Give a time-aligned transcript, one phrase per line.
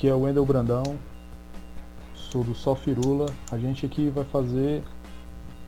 [0.00, 0.96] Aqui é o Wendel Brandão,
[2.14, 3.26] sou do Só Firula.
[3.52, 4.82] A gente aqui vai fazer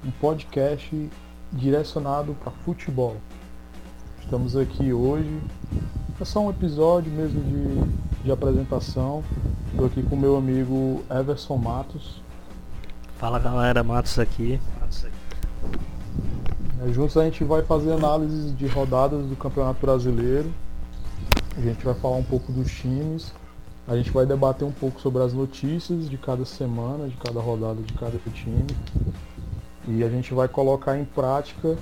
[0.02, 1.10] um podcast
[1.52, 3.18] direcionado para futebol.
[4.22, 5.38] Estamos aqui hoje,
[6.18, 9.22] é só um episódio mesmo de, de apresentação.
[9.70, 12.22] Estou aqui com meu amigo Everson Matos.
[13.18, 14.58] Fala galera, Matos aqui.
[16.80, 20.50] É, juntos a gente vai fazer análises de rodadas do Campeonato Brasileiro
[21.56, 23.32] a gente vai falar um pouco dos times,
[23.92, 27.82] a gente vai debater um pouco sobre as notícias de cada semana, de cada rodada
[27.82, 28.66] de cada time.
[29.86, 31.76] E a gente vai colocar em prática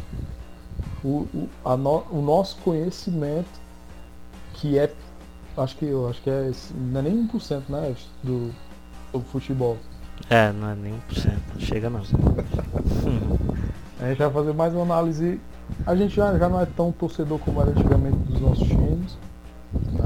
[1.04, 3.48] o, o, no, o nosso conhecimento,
[4.54, 4.92] que é,
[5.56, 7.94] acho que eu acho que é, não é nem 1%, né,
[8.24, 8.50] do,
[9.12, 9.76] do futebol.
[10.28, 12.00] É, não é nem 1%, chega não.
[14.00, 15.40] a gente vai fazer mais uma análise.
[15.86, 19.16] A gente já, já não é tão torcedor como era antigamente dos nossos times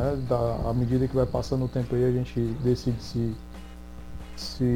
[0.04, 0.22] né?
[0.28, 3.34] Da, à medida que vai passando o tempo aí, a gente decide se,
[4.36, 4.74] se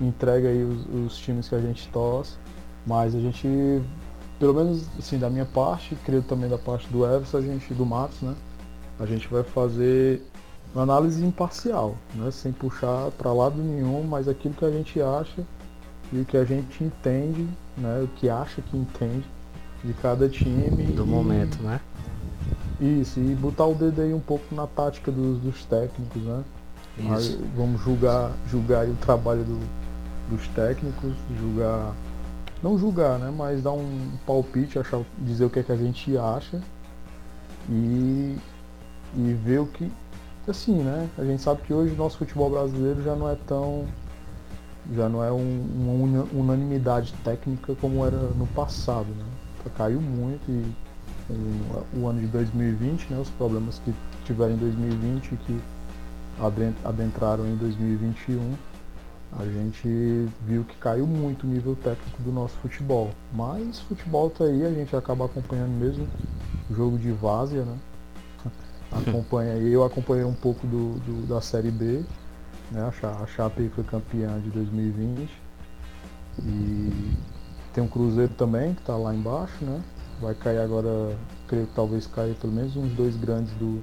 [0.00, 2.36] entrega aí os, os times que a gente torce.
[2.86, 3.46] Mas a gente,
[4.38, 7.86] pelo menos assim, da minha parte, creio também da parte do Everson, a gente, do
[7.86, 8.34] Matos, né?
[8.98, 10.22] A gente vai fazer
[10.74, 12.30] uma análise imparcial, né?
[12.30, 15.46] Sem puxar para lado nenhum, mas aquilo que a gente acha
[16.12, 18.02] e o que a gente entende, né?
[18.02, 19.24] O que acha que entende
[19.84, 20.86] de cada time.
[20.92, 21.77] Do e, momento, né?
[22.80, 26.44] Isso, e botar o dedo aí um pouco na tática dos, dos técnicos, né?
[27.10, 29.60] Aí, vamos julgar, julgar o trabalho do,
[30.30, 31.94] dos técnicos, julgar.
[32.62, 33.32] Não julgar, né?
[33.36, 36.60] Mas dar um palpite, achar, dizer o que é que a gente acha
[37.68, 38.36] e,
[39.16, 39.90] e ver o que.
[40.46, 41.08] Assim, né?
[41.18, 43.86] A gente sabe que hoje o nosso futebol brasileiro já não é tão.
[44.94, 49.24] Já não é um, uma unanimidade técnica como era no passado, né?
[49.76, 50.64] Caiu muito e
[51.30, 53.94] o, o ano de 2020, né, os problemas que
[54.24, 55.60] tiveram em 2020 e que
[56.84, 58.54] adentraram em 2021,
[59.38, 63.10] a gente viu que caiu muito o nível técnico do nosso futebol.
[63.32, 66.08] Mas futebol tá aí, a gente acaba acompanhando mesmo
[66.70, 67.76] o jogo de várzea, né?
[68.90, 72.02] Acompanha, eu acompanhei um pouco do, do, da Série B,
[72.70, 72.90] né?
[73.02, 75.30] A Chape foi campeã de 2020.
[76.40, 77.16] E
[77.74, 79.82] tem um Cruzeiro também, que está lá embaixo, né?
[80.20, 83.82] Vai cair agora, creio que talvez caia pelo menos uns dois grandes do,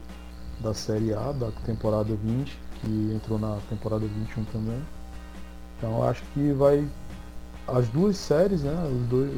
[0.59, 4.81] da Série A, da temporada 20, que entrou na temporada 21 também.
[5.77, 6.85] Então acho que vai.
[7.67, 8.73] As duas séries, né?
[8.91, 9.31] Os dois,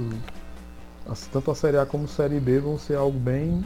[1.07, 3.66] as, tanto a Série A como a Série B vão ser algo bem.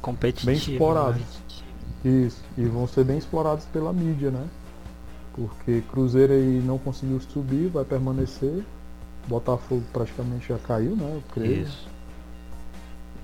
[0.00, 0.46] Competitivo.
[0.46, 1.20] Bem explorados.
[1.20, 2.26] Né?
[2.26, 2.42] Isso.
[2.56, 4.48] E vão ser bem explorados pela mídia, né?
[5.34, 8.64] Porque Cruzeiro aí não conseguiu subir, vai permanecer.
[9.28, 11.12] Botafogo praticamente já caiu, né?
[11.14, 11.62] Eu creio.
[11.62, 11.88] Isso.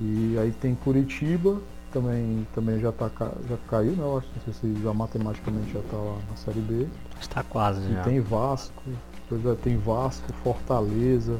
[0.00, 1.58] E aí tem Curitiba,
[1.92, 3.10] também, também já, tá,
[3.48, 4.02] já caiu, né?
[4.02, 6.86] Eu acho, não sei se já matematicamente já está lá na Série B.
[7.20, 8.02] Está quase e já.
[8.02, 8.82] tem Vasco,
[9.28, 11.38] pois é, tem Vasco, Fortaleza,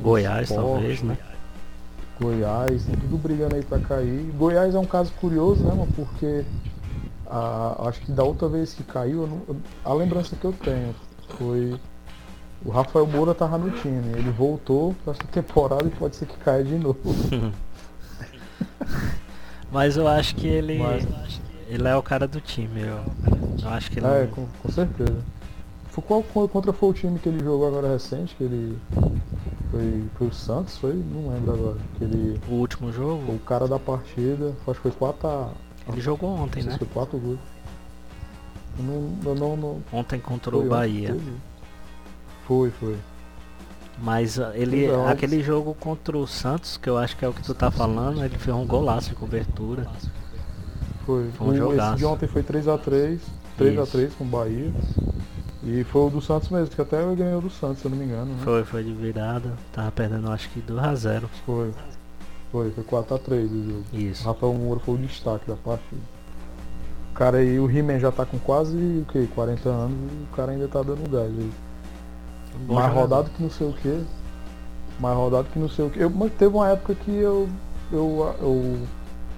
[0.00, 1.16] Goiás Sport, talvez, né?
[2.20, 4.30] Goiás, tem tudo brigando aí para cair.
[4.36, 5.88] Goiás é um caso curioso, né, mano?
[5.94, 6.44] Porque
[7.26, 10.94] a, acho que da outra vez que caiu, não, a lembrança que eu tenho
[11.36, 11.78] foi
[12.64, 14.12] o Rafael Moura tava no time.
[14.16, 16.98] Ele voltou para essa temporada e pode ser que caia de novo.
[19.70, 20.78] Mas eu acho que ele.
[20.78, 21.06] Mas...
[21.68, 23.00] Ele é o cara do time, eu,
[23.62, 24.06] eu acho que ele.
[24.06, 24.28] É, não...
[24.28, 25.16] com, com, certeza.
[26.06, 28.34] Qual contra foi o time que ele jogou agora recente?
[28.34, 28.78] Que ele.
[29.70, 30.92] Foi, foi o Santos, foi?
[30.92, 31.78] Não lembro agora.
[31.96, 33.32] Que ele, o último jogo?
[33.32, 35.50] O cara da partida, acho que foi 4 a.
[35.88, 36.76] Ele jogou ontem, né?
[36.76, 37.38] Foi 4 gols.
[38.78, 41.16] Não, não, não, ontem contra o Bahia.
[42.46, 42.96] Foi, foi.
[43.98, 47.42] Mas uh, ele, aquele jogo contra o Santos, que eu acho que é o que
[47.42, 49.86] tu tá falando, ele fez um golaço de cobertura.
[51.06, 51.30] Foi.
[51.32, 51.94] Foi um jogaço.
[51.94, 53.18] Esse de ontem foi 3x3,
[53.58, 54.72] 3x3 com o Bahia.
[55.64, 58.04] E foi o do Santos mesmo, que até ganhou do Santos, se eu não me
[58.04, 58.32] engano.
[58.32, 58.40] Né?
[58.42, 59.52] Foi, foi de virada.
[59.72, 61.22] Tava perdendo acho que 2x0.
[61.46, 61.72] Foi.
[62.50, 63.84] Foi, foi 4x3 o jogo.
[63.92, 64.24] Isso.
[64.26, 66.02] Rafael Moura foi o destaque da partida.
[67.10, 70.36] O cara aí, o He-Man já tá com quase o que, 40 anos e o
[70.36, 71.50] cara ainda tá dando gás aí.
[72.54, 73.00] Um mais jogador.
[73.00, 74.04] rodado que não sei o que.
[75.00, 76.00] Mais rodado que não sei o que.
[76.00, 77.48] Eu, mas teve uma época que eu,
[77.92, 78.78] eu, eu,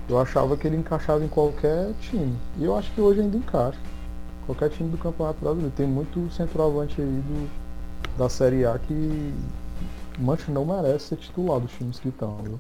[0.09, 2.37] eu achava que ele encaixava em qualquer time.
[2.59, 3.79] E eu acho que hoje ainda encaixa.
[4.47, 5.73] Qualquer time do Campeonato Brasileiro.
[5.77, 7.49] Tem muito centroavante aí do,
[8.19, 9.35] da Série A que
[10.19, 12.59] Mancha não merece ser titular dos times que estão, viu?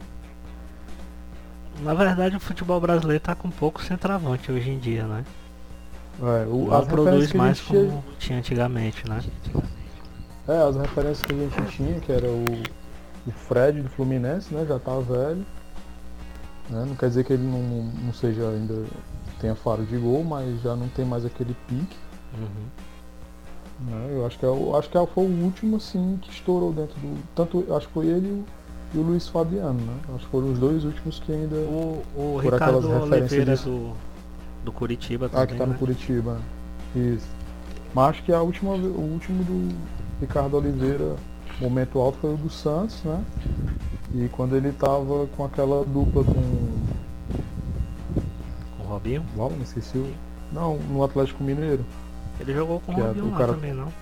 [1.82, 5.24] Na verdade o futebol brasileiro tá com pouco centroavante hoje em dia, né?
[6.22, 9.20] É, o, não produz mais como tinha antigamente, né?
[10.46, 12.44] É, as referências que a gente tinha, que era o,
[13.26, 14.66] o Fred do Fluminense, né?
[14.68, 15.44] Já tá velho.
[16.68, 16.84] Né?
[16.86, 18.84] Não quer dizer que ele não, não seja ainda
[19.40, 21.96] tenha faro de gol, mas já não tem mais aquele pique.
[22.38, 23.90] Uhum.
[23.90, 24.08] Né?
[24.12, 27.18] Eu acho que, é, eu acho que foi o último assim que estourou dentro do.
[27.34, 28.44] Tanto acho que foi ele
[28.94, 29.96] e o, Luiz Fabiano, né?
[30.14, 31.56] Acho que foram os dois últimos que ainda.
[31.56, 33.64] O, o por Ricardo Oliveira de...
[33.64, 33.92] do,
[34.64, 35.42] do Curitiba também.
[35.42, 35.72] Ah, que tá né?
[35.72, 36.38] no Curitiba.
[36.94, 37.26] Isso.
[37.92, 39.74] Mas acho que a última, o último do
[40.20, 41.16] Ricardo Oliveira,
[41.60, 43.24] momento alto foi o do Santos, né?
[44.14, 46.32] E quando ele tava com aquela dupla com.
[48.76, 49.24] Com o Robinho?
[49.36, 50.14] Uau, não esqueci o.
[50.52, 51.84] Não, no Atlético Mineiro.
[52.38, 53.54] Ele jogou com o Robinho o cara...
[53.54, 53.92] também, não?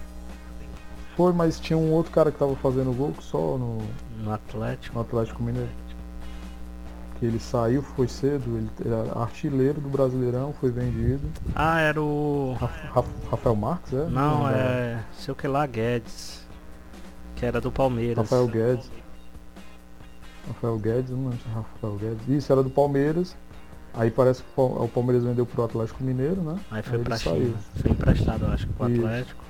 [1.16, 3.78] Foi, mas tinha um outro cara que tava fazendo gol só no.
[4.22, 4.94] No Atlético.
[4.94, 5.68] No Atlético Mineiro
[7.26, 11.22] ele saiu, foi cedo, ele era artilheiro do Brasileirão, foi vendido.
[11.54, 12.56] Ah, era o.
[13.30, 14.06] Rafael Marques, é?
[14.06, 15.04] Não, é.
[15.12, 16.46] Sei o que lá, Guedes.
[17.36, 18.18] Que era do Palmeiras.
[18.18, 18.90] Rafael Guedes.
[20.46, 22.28] Rafael Guedes, não lembro se é Rafael Guedes.
[22.28, 23.36] Isso, era do Palmeiras.
[23.94, 26.58] Aí parece que o Palmeiras vendeu pro Atlético Mineiro, né?
[26.70, 27.54] Aí foi Aí pra China.
[27.76, 29.04] Foi emprestado, acho que pro Isso.
[29.04, 29.44] Atlético.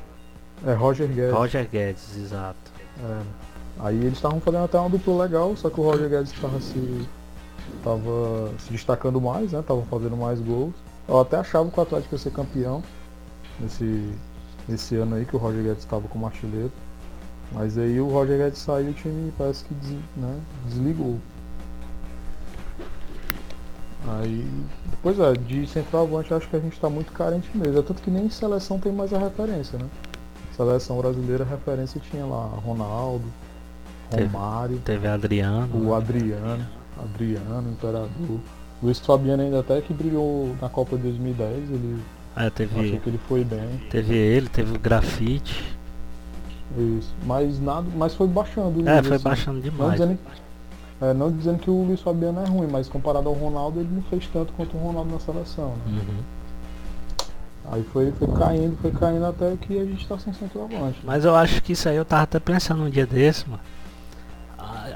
[0.67, 1.33] É Roger Guedes.
[1.35, 2.73] Roger Guedes, exato.
[3.03, 3.23] É.
[3.81, 7.09] Aí eles estavam fazendo até uma dupla legal, só que o Roger Guedes estava se
[7.83, 9.63] tava se destacando mais, né?
[9.67, 10.75] Tava fazendo mais gols.
[11.09, 12.83] Eu até achava que o Atlético ia ser campeão
[13.61, 14.13] nesse,
[14.69, 16.73] nesse ano aí que o Roger Guedes estava como artilheiro.
[17.53, 21.19] Mas aí o Roger Guedes saiu e o time parece que des, né, desligou.
[24.09, 24.49] Aí,
[25.03, 27.79] pois é, de centroavante acho que a gente está muito carente mesmo.
[27.79, 29.87] É tanto que nem seleção tem mais a referência, né?
[30.57, 33.25] Seleção brasileira a referência tinha lá Ronaldo,
[34.11, 34.79] Romário.
[34.79, 35.89] Teve, teve Adriano.
[35.89, 36.82] O Adriano.
[36.99, 38.41] Adriano, Imperador.
[38.83, 42.01] Luiz Fabiano ainda até que brilhou na Copa de 2010, ele
[42.37, 43.81] é, teve, achei que ele foi bem.
[43.91, 45.77] Teve ele, teve o grafite.
[46.77, 48.89] Isso, mas nada, mas foi baixando.
[48.89, 49.25] É, foi assim.
[49.25, 49.79] baixando demais.
[49.79, 50.19] Não dizendo,
[51.01, 54.03] é, não dizendo que o Luiz Fabiano é ruim, mas comparado ao Ronaldo, ele não
[54.03, 55.75] fez tanto quanto o Ronaldo na seleção.
[55.87, 56.01] Né?
[56.01, 57.73] Uhum.
[57.73, 60.99] Aí foi, foi caindo, foi caindo até que a gente tá sem centroavante.
[61.05, 63.63] Mas eu acho que isso aí eu tava até pensando um dia desse, mano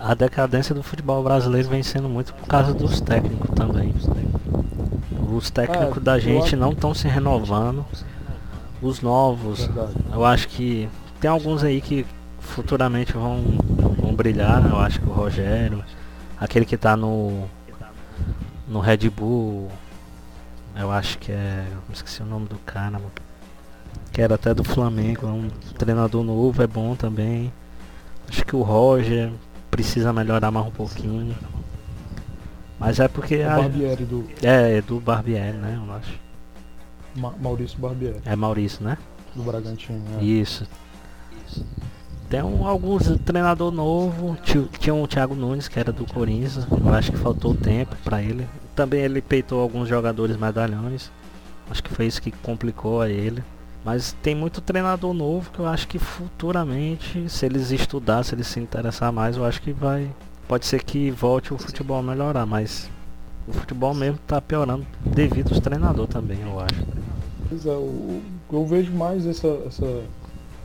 [0.01, 3.95] a decadência do futebol brasileiro vem sendo muito por causa dos técnicos também.
[5.33, 7.85] Os técnicos é, da gente não estão se renovando.
[8.81, 9.69] Os novos,
[10.13, 10.89] eu acho que
[11.21, 12.07] tem alguns aí que
[12.39, 13.43] futuramente vão,
[13.99, 14.65] vão brilhar.
[14.67, 15.83] Eu acho que o Rogério,
[16.39, 17.49] aquele que está no
[18.69, 19.71] no Red Bull,
[20.75, 23.01] eu acho que é, esqueci o nome do cara,
[24.13, 25.49] que era até do Flamengo, é um
[25.79, 27.53] treinador novo, é bom também.
[28.29, 29.33] Acho que o Roger,
[29.77, 31.37] precisa melhorar mais um pouquinho.
[32.81, 33.37] Mas é porque.
[33.37, 33.57] O a...
[33.57, 34.27] Barbieri do.
[34.43, 35.79] É, é do Barbieri, né?
[35.87, 36.19] Eu acho.
[37.15, 38.21] Ma Maurício Barbieri.
[38.25, 38.97] É Maurício, né?
[39.35, 40.03] Do Bragantino.
[40.19, 40.25] É.
[40.25, 40.67] Isso.
[42.31, 44.37] Tem um, alguns treinador novo.
[44.79, 46.67] Tinha um Thiago Nunes que era do Corinthians.
[46.71, 48.49] Eu acho que faltou tempo para ele.
[48.75, 51.11] Também ele peitou alguns jogadores medalhões.
[51.71, 53.45] Acho que foi isso que complicou a ele.
[53.87, 58.49] Mas tem muito treinador novo que eu acho que futuramente, se eles estudar, se eles
[58.49, 60.11] se interessar mais, eu acho que vai.
[60.49, 62.91] Pode ser que volte o futebol a melhorar, mas
[63.47, 66.85] o futebol mesmo está piorando devido aos treinadores também, eu acho.
[67.49, 68.21] Pois é, eu,
[68.53, 70.03] eu vejo mais essa, essa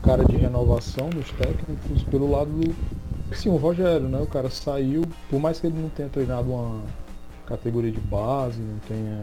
[0.02, 2.76] cara de renovação dos técnicos pelo lado do.
[3.36, 4.20] Sim, o Rogério, né?
[4.20, 6.82] O cara saiu, por mais que ele não tenha treinado uma
[7.46, 9.22] categoria de base, não tenha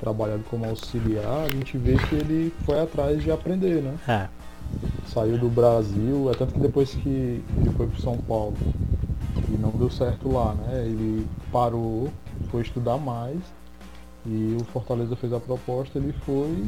[0.00, 3.94] trabalhado como auxiliar, a gente vê que ele foi atrás de aprender, né?
[4.08, 4.28] É.
[5.06, 8.56] Saiu do Brasil, é tanto que depois que ele foi para São Paulo
[9.48, 10.84] e não deu certo lá, né?
[10.86, 12.08] Ele parou,
[12.50, 13.38] foi estudar mais
[14.24, 16.64] e o Fortaleza fez a proposta, ele foi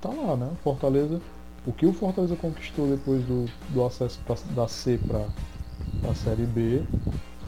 [0.00, 0.50] tá lá, né?
[0.62, 1.20] Fortaleza,
[1.66, 5.26] o que o Fortaleza conquistou depois do, do acesso pra, da C para
[6.08, 6.82] a Série B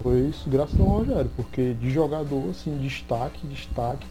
[0.02, 4.06] foi isso graças ao Rogério, porque de jogador, assim, destaque, destaque,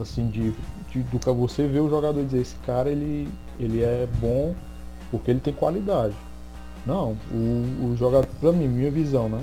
[0.00, 0.52] assim, de,
[0.90, 3.28] de, do que você vê o jogador dizer, esse cara ele,
[3.58, 4.54] ele é bom
[5.10, 6.14] porque ele tem qualidade.
[6.86, 9.42] Não, o, o jogador, pra mim, minha visão, né?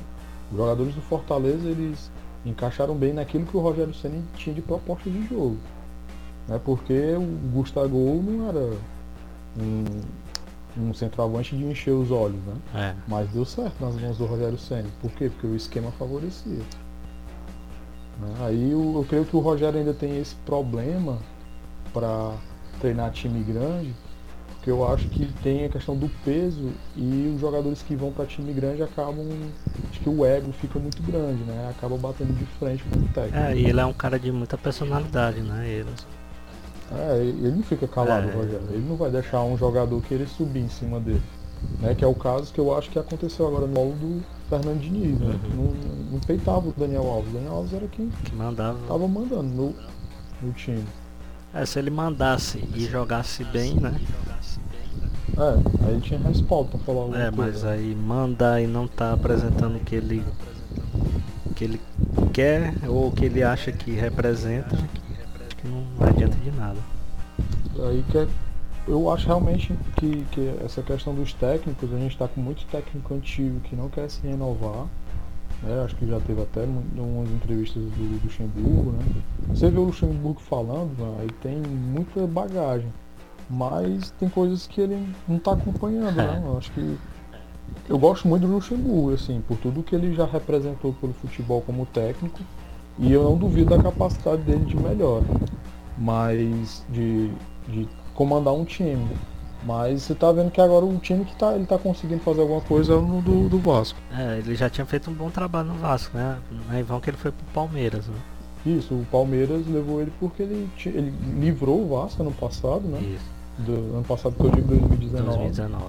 [0.52, 2.12] Os jogadores do Fortaleza, eles
[2.46, 5.58] encaixaram bem naquilo que o Rogério Senna tinha de proposta de jogo.
[6.48, 6.60] Né?
[6.64, 8.72] Porque o Gustavo não era
[9.58, 10.02] um,
[10.78, 12.56] um centroavante de encher os olhos, né?
[12.74, 12.96] É.
[13.08, 14.90] Mas deu certo nas mãos do Rogério Senna.
[15.02, 15.30] Por quê?
[15.30, 16.62] Porque o esquema favorecia.
[18.20, 18.34] Né?
[18.42, 21.18] Aí eu, eu, creio que o Rogério ainda tem esse problema
[21.94, 22.34] para
[22.80, 23.94] treinar time grande,
[24.56, 28.26] porque eu acho que tem a questão do peso e os jogadores que vão para
[28.26, 29.26] time grande acabam.
[29.90, 31.70] Acho que o ego fica muito grande, né?
[31.70, 33.38] Acaba batendo de frente com o técnico.
[33.38, 35.68] É, e ele é um cara de muita personalidade, né?
[35.68, 35.90] Ele...
[36.92, 38.34] É, ele não fica calado, é.
[38.34, 38.68] Rogério.
[38.70, 41.22] Ele não vai deixar um jogador querer subir em cima dele.
[41.80, 45.20] Né, que é o caso que eu acho que aconteceu agora no do Fernando Diniz,
[45.20, 45.40] né?
[45.54, 45.66] Uhum.
[45.66, 47.32] Não, não peitava o Daniel Alves.
[47.32, 48.80] O Daniel Alves era quem que mandava.
[48.88, 49.76] Tava mandando no,
[50.42, 50.84] no time.
[51.54, 54.00] É, se ele mandasse e jogasse bem, né?
[55.38, 57.52] É, aí tinha respaldo pra falar alguma É, coisa.
[57.52, 60.24] mas aí mandar e não tá apresentando o que ele
[61.56, 61.82] que ele
[62.34, 66.78] quer ou o que ele acha que representa, acho que não adianta de nada.
[67.88, 68.28] Aí que é-
[68.88, 73.14] eu acho realmente que, que essa questão dos técnicos, a gente está com muito técnico
[73.14, 74.86] antigo que não quer se renovar.
[75.66, 75.84] Né?
[75.84, 79.04] Acho que já teve até umas entrevistas do Luxemburgo, né?
[79.54, 81.18] Você vê o Luxemburgo falando, né?
[81.22, 82.92] aí tem muita bagagem.
[83.50, 86.44] Mas tem coisas que ele não está acompanhando, né?
[86.46, 86.98] Eu acho que.
[87.88, 91.86] Eu gosto muito do Luxemburgo, assim, por tudo que ele já representou pelo futebol como
[91.86, 92.40] técnico.
[92.98, 95.26] E eu não duvido da capacidade dele de melhora.
[95.98, 97.32] Mas de,
[97.68, 99.08] de comandar um time.
[99.66, 102.62] Mas você tá vendo que agora o time que tá, ele tá conseguindo fazer alguma
[102.62, 104.00] coisa é o do, do Vasco.
[104.16, 106.38] É, ele já tinha feito um bom trabalho no Vasco, né?
[106.70, 108.16] Na Ivão que ele foi pro Palmeiras, né?
[108.64, 113.00] Isso, o Palmeiras levou ele porque ele, ele livrou o Vasco ano passado, né?
[113.00, 113.26] Isso,
[113.58, 115.26] Do ano passado que eu digo 2019.
[115.26, 115.86] 2019.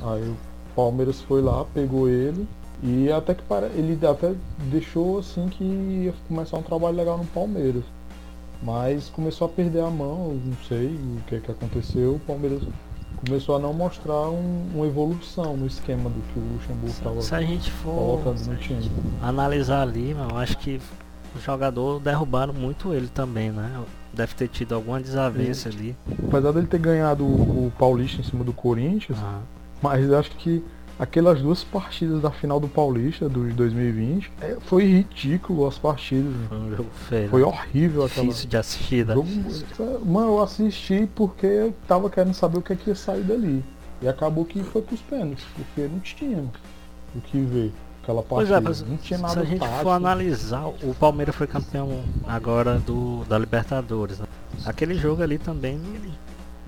[0.00, 0.36] Aí o
[0.74, 2.48] Palmeiras foi lá, pegou ele
[2.82, 3.66] e até que pare...
[3.74, 4.32] ele até
[4.70, 7.84] deixou assim que ia começar um trabalho legal no Palmeiras.
[8.62, 12.62] Mas começou a perder a mão, não sei o que que aconteceu, o Palmeiras
[13.26, 17.34] começou a não mostrar um- uma evolução no esquema do que o Luxemburgo estava Se
[17.34, 18.90] a gente for colocando no time.
[19.22, 20.80] analisar ali, eu acho que
[21.36, 23.70] o jogador derrubaram muito ele também, né?
[24.12, 25.94] Deve ter tido alguma desavença ali.
[26.26, 29.38] Apesar dele ter ganhado o, o Paulista em cima do Corinthians, Ah,
[29.82, 30.62] Mas acho que
[31.00, 36.32] aquelas duas partidas da final do Paulista do de 2020 é, foi ridículo as partidas.
[37.08, 37.26] foi.
[37.28, 38.26] Foi horrível aquela.
[38.26, 39.14] Difícil de assistir, né?
[39.14, 43.22] Jogo, mano, eu assisti porque eu tava querendo saber o que, é que ia sair
[43.22, 43.64] dali.
[44.02, 46.44] E acabou que foi pros pênaltis, porque não tinha
[47.14, 48.56] o que ver aquela Pois partida.
[48.56, 49.82] é, mas não tinha se nada a gente tático.
[49.82, 54.18] for analisar, o Palmeiras foi campeão agora do, da Libertadores.
[54.18, 54.26] né?
[54.64, 55.78] Aquele jogo ali também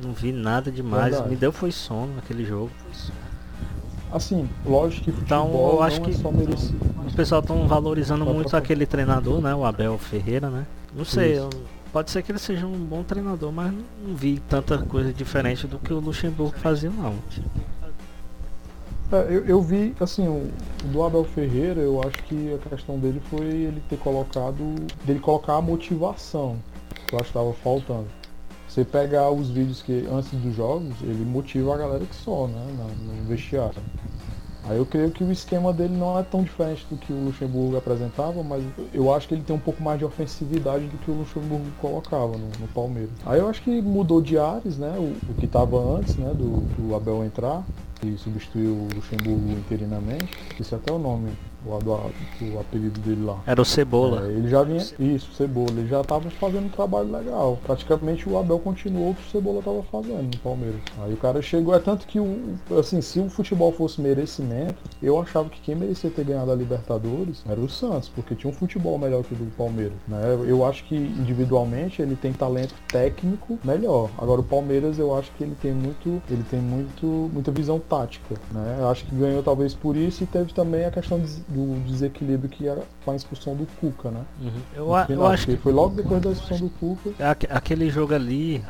[0.02, 1.12] não, vi nada demais.
[1.12, 1.30] Verdade.
[1.30, 2.70] Me deu foi sono naquele jogo.
[4.12, 6.78] Assim, lógico que Então, eu acho não é que- só merecido.
[7.10, 9.54] O pessoal estão valorizando muito pra- aquele treinador, né?
[9.54, 10.66] O Abel Ferreira, né?
[10.94, 11.48] Não sei, eu-
[11.92, 15.78] pode ser que ele seja um bom treinador, mas não vi tanta coisa diferente do
[15.78, 17.14] que o Luxemburgo fazia, não.
[19.10, 20.50] É, eu, eu vi, assim, o,
[20.90, 25.56] do Abel Ferreira, eu acho que a questão dele foi ele ter colocado, dele colocar
[25.56, 26.56] a motivação,
[27.06, 28.06] que eu acho que estava faltando.
[28.66, 32.64] Você pegar os vídeos que antes dos jogos, ele motiva a galera que só, né,
[32.78, 33.74] na- no vestiário.
[34.64, 37.76] Aí eu creio que o esquema dele não é tão diferente do que o Luxemburgo
[37.76, 38.62] apresentava, mas
[38.94, 42.38] eu acho que ele tem um pouco mais de ofensividade do que o Luxemburgo colocava
[42.38, 43.10] no, no Palmeiras.
[43.26, 44.94] Aí eu acho que mudou de ares, né?
[44.98, 46.32] O, o que estava antes, né?
[46.34, 47.64] Do, do Abel entrar
[48.04, 50.32] e substituiu o Luxemburgo interinamente.
[50.60, 51.30] Esse é até o nome,
[51.64, 53.38] o, o apelido dele lá.
[53.46, 54.26] Era o Cebola.
[54.26, 54.82] É, ele já vinha.
[54.98, 55.70] Isso, Cebola.
[55.70, 57.58] Ele já estava fazendo um trabalho legal.
[57.64, 60.80] Praticamente o Abel continuou o que o Cebola estava fazendo no Palmeiras.
[61.02, 61.74] Aí o cara chegou.
[61.74, 66.10] É tanto que, o, assim, se o futebol fosse merecimento, eu achava que quem merecia
[66.10, 69.50] ter ganhado a Libertadores era o Santos, porque tinha um futebol melhor que o do
[69.56, 69.92] Palmeiras.
[70.08, 70.20] Né?
[70.46, 74.10] Eu acho que individualmente ele tem talento técnico melhor.
[74.18, 76.22] Agora o Palmeiras eu acho que ele tem muito.
[76.30, 78.34] Ele tem muito, muita visão tática.
[78.52, 78.76] Né?
[78.80, 82.48] Eu acho que ganhou talvez por isso e teve também a questão des- do desequilíbrio
[82.48, 84.20] que era com a expulsão do Cuca, né?
[84.40, 84.50] Uhum.
[84.74, 87.10] Eu, eu acho que foi logo depois da expulsão do Cuca.
[87.30, 88.64] aque- aquele jogo ali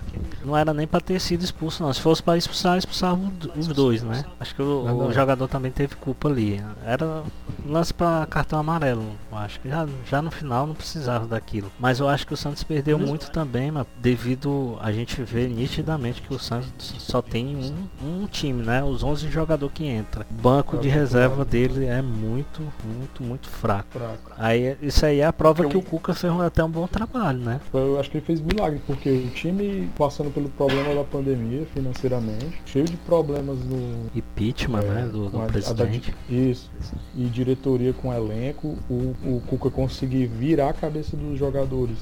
[0.44, 1.92] não era nem pra ter sido expulso, não.
[1.92, 3.20] Se fosse pra expulsar, expulsava
[3.56, 4.24] os dois, né?
[4.40, 6.62] Acho que o, o jogador também teve culpa ali.
[6.84, 7.22] Era
[7.66, 11.70] lance pra cartão amarelo, eu acho que já, já no final não precisava daquilo.
[11.78, 16.22] Mas eu acho que o Santos perdeu muito também, mas devido a gente ver nitidamente
[16.22, 18.82] que o Santos só tem um, um time, né?
[18.82, 20.26] Os 11 jogadores que entra.
[20.30, 23.86] O banco É de reserva dele é muito, muito, muito fraco.
[23.90, 24.21] Fraco.
[24.36, 27.38] Aí isso aí é a prova Porque que o- Cuca fez até um bom trabalho,
[27.38, 27.60] né?
[27.72, 32.60] Eu acho que ele fez milagre, porque o time passando pelo problema da pandemia financeiramente,
[32.66, 34.06] cheio de problemas no.
[34.14, 35.08] Impeachment, é, né?
[35.12, 36.14] Do, do a- a da- presidente.
[36.28, 36.70] isso.
[37.14, 41.98] E diretoria com elenco, o, o Cuca conseguir virar a cabeça dos jogadores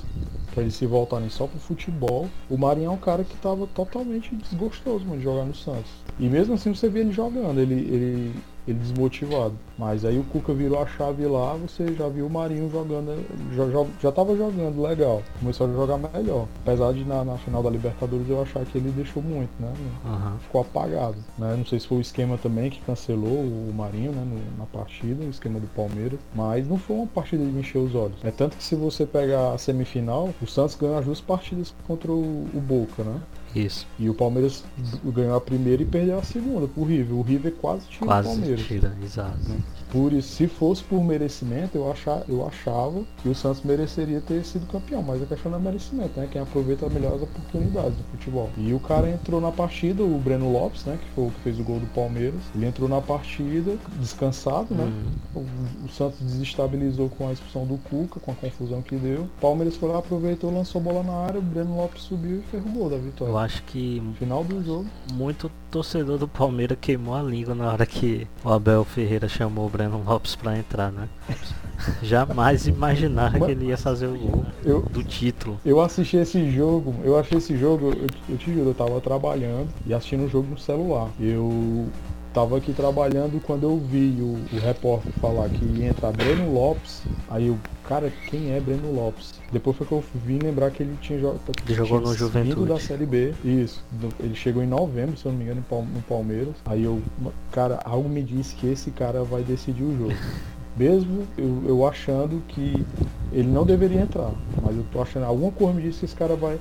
[0.52, 2.28] para eles se voltarem só pro futebol.
[2.48, 5.90] O Marinho é um cara que tava totalmente desgostoso mano, de jogar no Santos.
[6.18, 8.34] E mesmo assim você vê ele jogando, ele, ele,
[8.68, 9.54] ele desmotivado.
[9.78, 13.24] Mas aí o Cuca virou a chave lá, você já viu o Marinho jogando,
[13.56, 16.46] já, já, já tava jogando legal, começou a jogar melhor.
[16.62, 19.72] Apesar de na, na final da Libertadores eu achar que ele deixou muito, né?
[20.04, 20.36] Aham.
[20.42, 21.16] Ficou apagado.
[21.38, 21.54] Né?
[21.56, 25.24] Não sei se foi o esquema também que cancelou o Marinho né, no- na partida,
[25.24, 26.18] o esquema do Palmeiras.
[26.34, 28.16] Mas não foi uma partida de encher os olhos.
[28.22, 32.12] É tanto que se você pegar a semifinal, o Santos ganhou as duas partidas contra
[32.12, 33.16] o, o Boca, né?
[33.54, 33.86] Isso.
[33.98, 34.64] E o Palmeiras
[35.04, 37.16] ganhou a primeira e perdeu a segunda pro River.
[37.16, 38.66] O River quase tira quase o Palmeiras.
[38.66, 39.48] Tira, exato.
[39.48, 39.58] Né?
[39.90, 44.44] Por isso, se fosse por merecimento, eu, achar, eu achava que o Santos mereceria ter
[44.44, 45.02] sido campeão.
[45.02, 46.28] Mas a questão não é merecimento, né?
[46.30, 48.50] Quem aproveita melhor as oportunidades do futebol.
[48.56, 50.98] E o cara entrou na partida, o Breno Lopes, né?
[51.00, 52.40] Que foi o que fez o gol do Palmeiras.
[52.54, 54.84] Ele entrou na partida descansado, né?
[54.84, 55.40] Hum.
[55.40, 59.22] O, o, Santos desestabilizou com a expulsão do Cuca, com a confusão que deu.
[59.22, 62.42] O Palmeiras foi lá, aproveitou, lançou a bola na área, o Breno Lopes subiu e
[62.50, 63.32] fez o gol da vitória.
[63.32, 64.02] Eu acho que.
[64.18, 64.86] Final do jogo.
[65.12, 69.70] Muito torcedor do Palmeiras queimou a língua na hora que o Abel Ferreira chamou o
[69.70, 71.08] Breno Lopes para entrar, né?
[72.02, 75.58] Jamais imaginar que ele ia fazer o gol eu, do título.
[75.64, 79.68] Eu assisti esse jogo, eu achei esse jogo, eu, eu te juro, eu tava trabalhando
[79.86, 81.08] e assistindo o jogo no celular.
[81.18, 81.88] Eu
[82.32, 87.02] tava aqui trabalhando quando eu vi o, o repórter falar que ia entrar Breno Lopes,
[87.28, 87.58] aí eu,
[87.88, 89.34] cara, quem é Breno Lopes?
[89.52, 91.40] Depois foi que eu vim lembrar que ele tinha jogado.
[91.68, 92.68] Jogou no Juventude.
[92.68, 93.34] da Série B.
[93.44, 93.84] Isso.
[94.20, 96.54] Ele chegou em novembro, se eu não me engano, no Palmeiras.
[96.64, 97.02] Aí eu,
[97.50, 100.14] cara, algo me disse que esse cara vai decidir o jogo.
[100.76, 102.86] Mesmo eu, eu achando que
[103.32, 104.30] ele não deveria entrar.
[104.62, 106.58] Mas eu tô achando, alguma coisa me disse que esse cara vai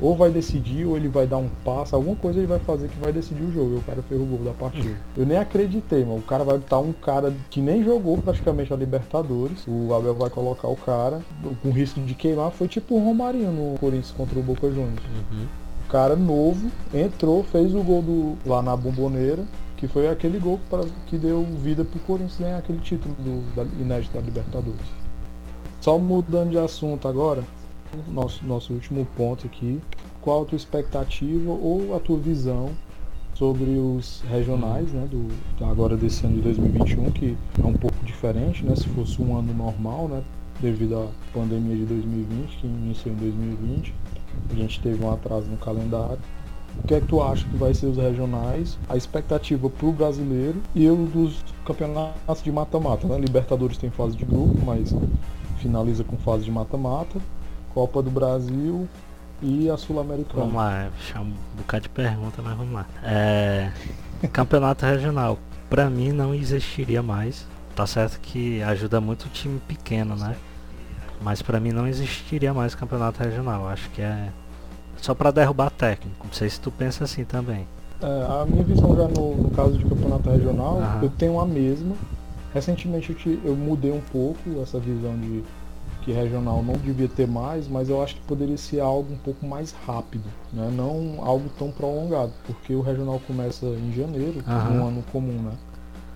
[0.00, 2.98] ou vai decidir, ou ele vai dar um passo, alguma coisa ele vai fazer que
[2.98, 3.74] vai decidir o jogo.
[3.74, 4.96] E o cara fez o gol da partida.
[5.16, 6.18] Eu nem acreditei, mano.
[6.18, 9.64] O cara vai botar um cara que nem jogou praticamente a Libertadores.
[9.66, 11.20] O Abel vai colocar o cara
[11.62, 12.50] com risco de queimar.
[12.50, 15.02] Foi tipo o Romarinho no Corinthians contra o Boca Juniors.
[15.30, 15.46] Uhum.
[15.86, 19.44] O cara novo entrou, fez o gol do, lá na bomboneira.
[19.76, 23.64] Que foi aquele gol pra, que deu vida pro Corinthians ganhar aquele título do, da,
[23.80, 25.02] inédito da Libertadores.
[25.80, 27.42] Só mudando de assunto agora,
[28.08, 29.80] nosso, nosso último ponto aqui.
[30.20, 32.70] Qual a tua expectativa ou a tua visão
[33.34, 35.28] sobre os regionais, né, do,
[35.64, 39.52] agora desse ano de 2021, que é um pouco diferente, né, se fosse um ano
[39.52, 40.22] normal, né,
[40.60, 43.94] devido à pandemia de 2020, que iniciou em 2020,
[44.50, 46.18] a gente teve um atraso no calendário.
[46.82, 48.78] O que é que tu acha que vai ser os regionais?
[48.88, 53.06] A expectativa para o brasileiro e o dos campeonatos de mata-mata.
[53.06, 53.18] Né?
[53.18, 54.94] Libertadores tem fase de grupo, mas
[55.58, 57.20] finaliza com fase de mata-mata.
[57.74, 58.88] Copa do Brasil
[59.42, 60.44] e a Sul-Americana.
[60.44, 62.86] Vamos lá, um bocado de pergunta, mas vamos lá.
[63.02, 63.70] É,
[64.32, 67.46] campeonato regional, para mim não existiria mais.
[67.74, 70.36] Tá certo que ajuda muito o time pequeno, né?
[71.22, 73.66] Mas para mim não existiria mais campeonato regional.
[73.68, 74.28] Acho que é
[74.98, 76.26] só para derrubar técnico.
[76.26, 77.66] Não sei se tu pensa assim também.
[78.02, 81.94] É, a minha visão já no, no caso de campeonato regional, eu tenho a mesma.
[82.52, 85.42] Recentemente eu, te, eu mudei um pouco essa visão de
[86.02, 89.46] que regional não devia ter mais, mas eu acho que poderia ser algo um pouco
[89.46, 90.70] mais rápido, né?
[90.76, 94.80] não algo tão prolongado, porque o regional começa em janeiro, uhum.
[94.80, 95.52] um ano comum, né?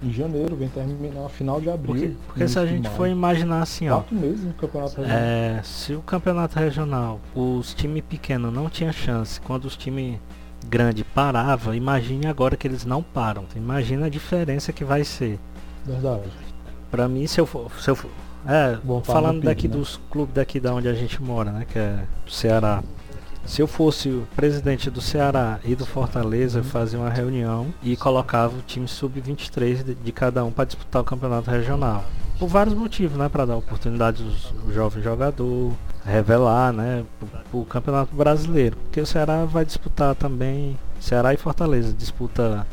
[0.03, 1.95] Em janeiro, vem terminar final de abril.
[1.95, 3.97] Porque, porque se a gente for imaginar assim, ó.
[3.97, 5.19] Quatro meses no campeonato regional.
[5.19, 10.19] É, se o campeonato regional, os times pequenos não tinham chance, quando os times
[10.69, 13.45] grandes paravam, imagine agora que eles não param.
[13.55, 15.39] Imagina a diferença que vai ser.
[15.87, 16.29] Verdade.
[16.91, 18.11] Pra mim, se eu for, se eu for
[18.47, 19.77] é, Bom, falando daqui né?
[19.77, 21.67] dos clubes daqui da onde a gente mora, né?
[21.71, 22.83] Que é o Ceará.
[23.45, 26.69] Se eu fosse o presidente do Ceará e do Fortaleza, eu uhum.
[26.69, 31.05] fazia uma reunião e colocava o time sub-23 de, de, cada um para disputar o
[31.05, 32.05] campeonato regional.
[32.41, 33.29] Por vários motivos, né?
[33.29, 34.25] Para dar oportunidade
[34.65, 35.73] ao jovem jogador,
[36.05, 37.05] revelar, né?
[37.21, 38.77] Para o campeonato brasileiro.
[38.77, 42.67] Porque o Ceará vai disputar também, Ceará e Fortaleza disputa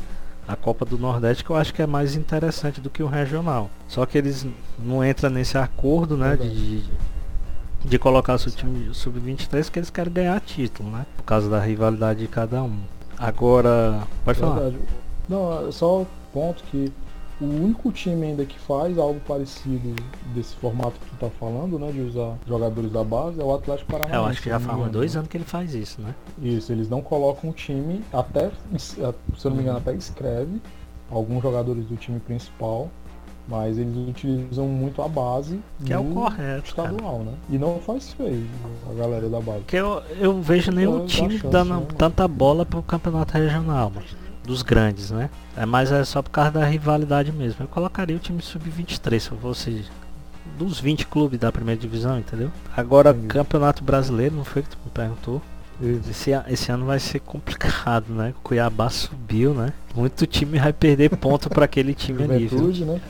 [0.46, 3.70] a Copa do Nordeste que eu acho que é mais interessante do que o regional.
[3.88, 4.46] Só que eles
[4.78, 6.82] não entram nesse acordo, né, de,
[7.84, 12.20] de colocar o time sub-23 que eles querem ganhar título, né, por causa da rivalidade
[12.20, 12.78] de cada um.
[13.18, 14.72] Agora, pode falar.
[15.28, 16.92] Não, é só ponto que
[17.40, 19.94] o único time ainda que faz algo parecido
[20.34, 21.90] desse formato que tu tá falando, né?
[21.90, 24.16] De usar jogadores da base, é o Atlético Paranaense.
[24.16, 26.14] É, eu acho que já faz dois anos que ele faz isso, né?
[26.40, 30.60] Isso, eles não colocam o time, até, se eu não me engano, até escreve
[31.10, 32.88] alguns jogadores do time principal,
[33.46, 37.24] mas eles utilizam muito a base que é o correto estadual, cara.
[37.24, 37.32] né?
[37.50, 38.46] E não faz feio
[38.90, 39.64] a galera da base.
[39.66, 41.86] Que eu, eu vejo nenhum time dando né?
[41.98, 45.30] tanta bola pro campeonato regional, mano dos grandes, né?
[45.56, 47.64] É, mas é só por causa da rivalidade mesmo.
[47.64, 49.84] Eu colocaria o time sub-23 se fosse
[50.58, 52.50] dos 20 clubes da primeira divisão, entendeu?
[52.76, 53.28] Agora, Entendi.
[53.28, 55.42] campeonato brasileiro, não foi que tu me perguntou?
[56.08, 58.32] Esse, esse ano vai ser complicado, né?
[58.38, 59.72] O Cuiabá subiu, né?
[59.94, 62.68] Muito time vai perder ponto para aquele time ali, viu?
[62.86, 63.00] né?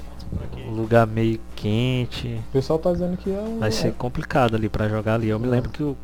[0.66, 2.40] Um lugar meio quente.
[2.48, 3.58] O pessoal tá dizendo que é um...
[3.58, 5.28] Vai ser complicado ali para jogar ali.
[5.28, 5.94] Eu me lembro que o,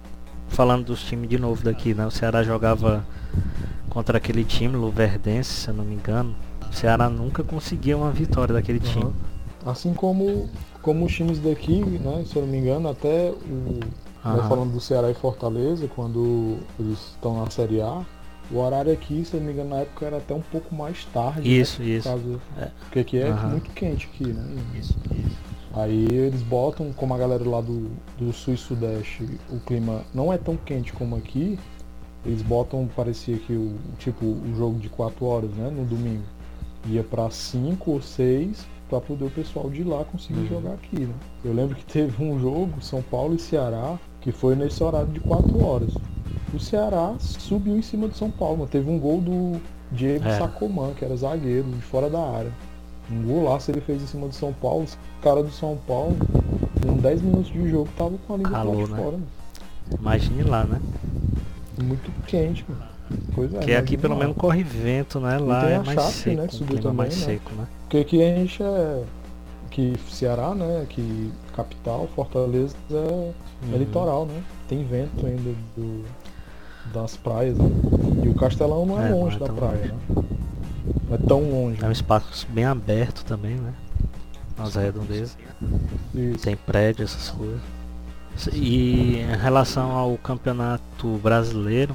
[0.49, 2.07] falando dos times de novo daqui, né?
[2.07, 3.05] O Ceará jogava
[3.91, 6.35] contra aquele time, Luverdense, se eu não me engano.
[6.71, 8.93] O Ceará nunca conseguia uma vitória daquele uhum.
[8.93, 9.13] time.
[9.67, 10.49] Assim como,
[10.81, 13.81] como os times daqui, né, se eu não me engano, até o.
[14.23, 14.49] Uhum.
[14.49, 18.05] falando do Ceará e Fortaleza, quando eles estão na Série A,
[18.51, 21.05] O horário aqui, se eu não me engano, na época era até um pouco mais
[21.07, 21.61] tarde.
[21.61, 21.89] Isso, né?
[21.89, 22.09] isso.
[22.09, 22.41] Caso...
[22.59, 22.69] É.
[22.81, 23.49] Porque aqui é Aham.
[23.49, 24.45] muito quente aqui, né?
[24.75, 25.39] Isso, isso.
[25.73, 30.33] Aí eles botam, como a galera lá do, do sul e sudeste, o clima não
[30.33, 31.59] é tão quente como aqui,
[32.25, 36.23] eles botam, parecia que o tipo o jogo de 4 horas, né, no domingo,
[36.87, 40.47] ia pra 5 ou 6 pra poder o pessoal de lá conseguir Uhum.
[40.49, 41.15] jogar aqui, né?
[41.45, 45.21] Eu lembro que teve um jogo, São Paulo e Ceará, que foi nesse horário de
[45.21, 45.95] 4 horas.
[46.53, 49.61] O Ceará subiu em cima do São Paulo, teve um gol do
[49.93, 50.39] Diego É.
[50.39, 52.53] Sacoman, que era zagueiro, de fora da área.
[53.11, 54.85] Um golaço ele fez em cima do São Paulo.
[54.85, 56.17] Os caras do São Paulo,
[56.83, 58.97] com 10 minutos de jogo, tava com a língua Calor, de né?
[58.99, 59.13] fora.
[59.13, 59.27] Mano.
[60.01, 60.81] Imagine lá, né?
[61.83, 62.83] Muito quente, mano.
[63.35, 63.59] Pois é.
[63.59, 65.37] Porque aqui pelo menos corre vento, né?
[65.39, 67.41] Lá é mais Chape, seco, né, que subiu clima mais também, né?
[67.41, 67.67] seco, né?
[67.83, 69.03] Porque aqui a gente é.
[69.71, 70.85] Que Ceará, né?
[70.89, 73.33] Que capital, Fortaleza é, é
[73.73, 73.79] Uhum.
[73.79, 74.43] litoral, né?
[74.69, 76.05] Tem vento ainda do,
[76.93, 77.69] das praias, né?
[78.25, 80.25] E o Castelão não é, É, não longe é da praia, né?
[81.09, 81.83] Não é tão longe.
[81.85, 83.75] É um espaço bem aberto também, né?
[84.57, 85.37] Nas redondezas.
[86.15, 86.39] Isso.
[86.45, 87.61] Tem prédio, essas coisas.
[88.53, 91.95] E em relação ao campeonato brasileiro,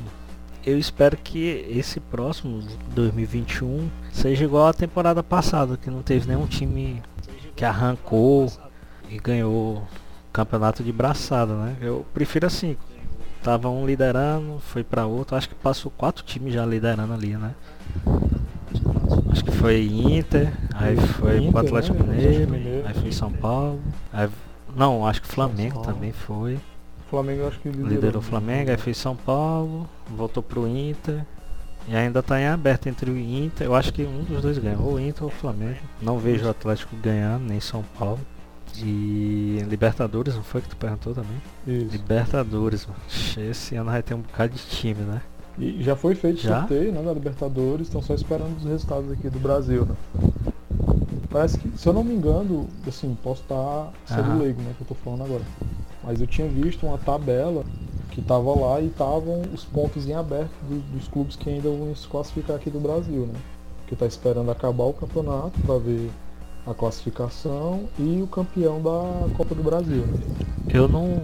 [0.65, 2.61] eu espero que esse próximo
[2.93, 7.01] 2021 seja igual à temporada passada, que não teve nenhum time
[7.55, 8.51] que arrancou
[9.09, 9.83] e ganhou o
[10.33, 11.75] campeonato de braçada, né?
[11.81, 12.75] Eu prefiro assim.
[13.43, 17.53] Tava um liderando, foi pra outro, acho que passou quatro times já liderando ali, né?
[19.31, 22.15] Acho que foi Inter, aí foi Inter, pro Atlético né?
[22.15, 22.87] Mineiro, Atlético Mineiro.
[22.87, 23.79] aí foi São Paulo,
[24.11, 24.29] aí-
[24.75, 25.93] não, acho que Flamengo Paulo.
[25.93, 26.55] também foi.
[26.55, 27.89] O Flamengo acho que liderou.
[27.89, 31.25] Liderou o Flamengo, aí foi São Paulo, voltou pro Inter.
[31.87, 34.77] E ainda tá em aberto entre o Inter, eu acho que um dos dois ganha,
[34.79, 35.77] ou o Inter ou o Flamengo.
[36.01, 38.19] Não vejo o Atlético ganhando, nem São Paulo.
[38.77, 41.37] E Libertadores, não foi que tu perguntou também?
[41.67, 41.91] Isso.
[41.91, 42.99] Libertadores, mano.
[43.49, 45.21] Esse ano vai ter um bocado de time, né?
[45.57, 46.59] E já foi feito o Já?
[46.61, 49.95] sorteio, né, da Libertadores, estão só esperando os resultados aqui do Brasil, né?
[51.35, 54.37] Parece que, se eu não me engano, assim, posso estar sendo Aham.
[54.39, 55.41] leigo, né, que eu tô falando agora.
[56.01, 57.65] Mas eu tinha visto uma tabela
[58.11, 61.93] que tava lá e estavam os pontos em aberto do- dos clubes que ainda vão
[61.93, 63.37] se classificar aqui do Brasil, né?
[63.85, 66.09] Que tá esperando acabar o campeonato para ver
[66.65, 70.17] a classificação e o campeão da Copa do Brasil, né?
[70.73, 71.21] Eu não,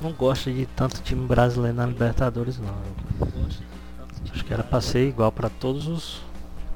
[0.00, 2.74] não gosto de tanto time brasileiro na Libertadores, não.
[4.28, 6.20] Acho que era pra ser igual pra todos os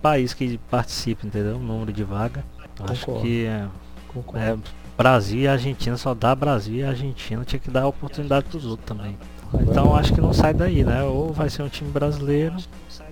[0.00, 1.56] países que participam, entendeu?
[1.56, 2.44] O número de vaga.
[2.88, 3.26] Acho Concordo.
[3.26, 3.66] que é,
[4.12, 4.38] Concordo.
[4.40, 4.56] é,
[4.96, 9.16] Brasil e Argentina só dá Brasil e Argentina tinha que dar oportunidade pros outros também.
[9.62, 11.02] Então acho que não sai daí, né?
[11.02, 12.56] Ou vai ser um time brasileiro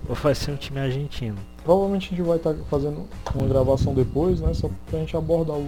[0.07, 1.37] ou vai ser um time argentino.
[1.63, 4.53] Provavelmente a gente vai estar fazendo uma gravação depois, né?
[4.53, 5.67] Só pra gente abordar o.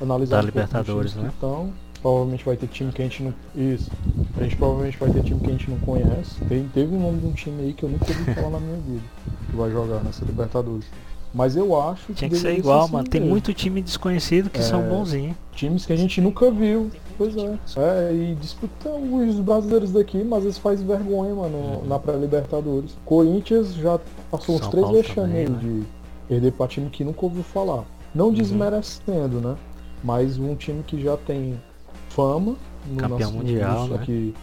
[0.00, 1.28] analisar Da os Libertadores, né?
[1.28, 1.72] que estão.
[2.02, 3.34] Provavelmente vai ter time que a gente não.
[3.54, 3.90] Isso.
[4.36, 6.44] A gente provavelmente vai ter time que a gente não conhece.
[6.48, 8.78] Tem, teve um nome de um time aí que eu nunca ouvi falar na minha
[8.78, 9.02] vida.
[9.50, 10.86] Que vai jogar nessa Libertadores.
[11.34, 12.14] Mas eu acho que.
[12.14, 13.08] Tinha que ser igual, assim mano.
[13.08, 13.30] Tem mesmo.
[13.32, 14.88] muito time desconhecido que são É.
[14.88, 15.36] bonzinhos.
[15.52, 16.90] Times que a gente nunca viu.
[17.18, 17.58] Pois é.
[17.76, 22.96] É, e disputam os brasileiros daqui, mas eles fazem vergonha, mano, na pré-Libertadores.
[23.04, 23.98] Corinthians já
[24.30, 25.58] passou uns São três vexames né?
[25.60, 25.82] de
[26.28, 27.84] perder pra time que nunca ouviu falar.
[28.14, 29.56] Não desmerecendo, né?
[30.02, 31.60] Mas um time que já tem
[32.08, 32.54] fama
[32.88, 33.96] no Campeão nosso- mundial, né?
[33.96, 34.34] aqui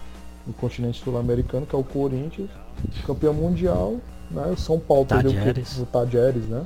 [0.45, 2.50] no continente sul-americano, que é o Corinthians.
[3.08, 3.95] Campeão mundial,
[4.36, 4.52] né?
[4.52, 5.74] O São Paulo perdeu Tadieres.
[5.74, 6.63] pro- o Tadieres, né?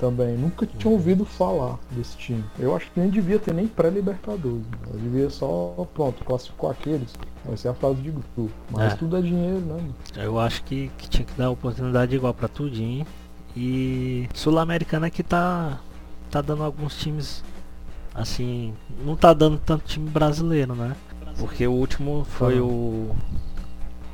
[0.00, 0.36] Também.
[0.36, 0.96] Nunca tinha Uhum.
[0.98, 2.42] ouvido falar desse time.
[2.58, 4.62] Eu acho que nem devia ter nem pré-Libertadores.
[4.66, 4.78] né?
[4.92, 7.14] Eu devia só, pronto, classificou aqueles.
[7.44, 8.50] Vai ser a fase de grupo.
[8.70, 8.96] Mas É.
[8.96, 9.80] tudo é dinheiro, né?
[10.16, 13.06] Eu acho que, que tinha que dar oportunidade igual pra tudinho.
[13.56, 15.78] E Sul-Americana que tá,
[16.30, 17.44] tá dando alguns times
[18.14, 18.74] assim.
[19.04, 20.96] Não tá dando tanto time brasileiro, né?
[21.38, 22.62] Porque o último foi Tá.
[22.62, 23.14] o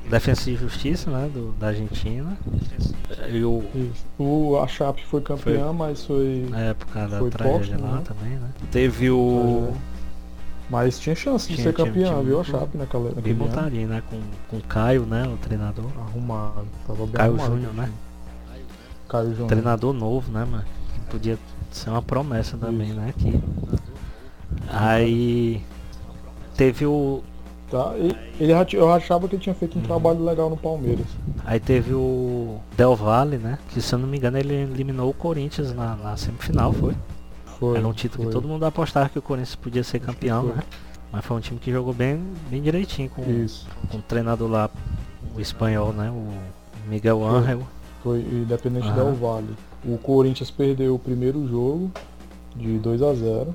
[0.09, 1.31] Defensa e Justiça, né?
[1.33, 2.37] Do, da Argentina.
[3.31, 4.05] E o, Isso.
[4.19, 6.47] O, a Chape foi campeã, mas foi.
[6.49, 8.05] na época da Foi tragédia póstumo, lá né?
[8.05, 8.51] também, né?
[8.71, 9.73] Teve o.
[10.71, 12.41] Mas tinha chance de Tinha, ser tinha, campeã, tinha viu?
[12.41, 14.03] A Chape naquela, Bem montadinho, né?
[14.09, 15.27] Com, com o Caio, né?
[15.27, 15.91] O treinador.
[15.99, 16.67] Arrumado.
[16.87, 17.91] Tava bem Caio arrumado Júnior, né?
[19.09, 19.49] Caio Júnior.
[19.49, 20.65] Treinador novo, né, mano?
[20.95, 21.39] Que podia
[21.71, 23.09] ser uma promessa também, né?
[23.11, 23.41] Aqui.
[24.69, 25.63] Aí
[26.57, 27.23] teve o.
[27.71, 27.93] Tá?
[27.99, 29.83] E- Ele, eu achava que ele tinha feito Uhum.
[29.83, 31.05] um trabalho legal no Palmeiras.
[31.45, 33.59] Aí teve o Del Valle, né?
[33.69, 36.95] Que se eu não me engano ele eliminou o Corinthians na, na semifinal, foi?
[37.59, 37.77] Foi.
[37.77, 38.33] Era um título foi.
[38.33, 40.63] que todo mundo apostava que o Corinthians podia ser campeão, né?
[41.13, 43.67] Mas foi um time que jogou bem, bem direitinho com, Isso.
[43.91, 44.71] com o treinador lá,
[45.37, 46.11] o espanhol, né?
[46.11, 46.29] O
[46.89, 47.29] Miguel Foi.
[47.29, 47.63] Ángel.
[48.03, 48.95] Foi Independente Aham.
[48.95, 49.57] Del Valle.
[49.85, 51.91] O Corinthians perdeu o primeiro jogo
[52.57, 53.55] de 2 a 0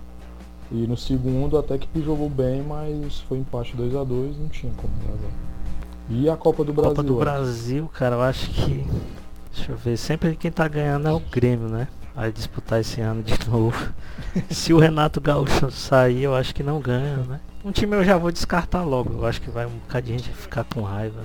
[0.73, 4.73] E no segundo até que jogou bem, mas foi empate 2 a 2 não tinha
[4.73, 5.31] como jogar.
[6.09, 6.95] E a Copa do Brasil?
[6.95, 8.83] Copa do Brasil, cara, eu acho que.
[9.53, 11.87] Deixa eu ver, sempre quem tá ganhando é o Grêmio, né?
[12.15, 13.93] Vai disputar esse ano de novo.
[14.49, 17.39] Se o Renato Gaúcho sair, eu acho que não ganha, né?
[17.63, 19.13] Um time eu já vou descartar logo.
[19.13, 21.21] Eu acho que vai um bocadinho de ficar com raiva.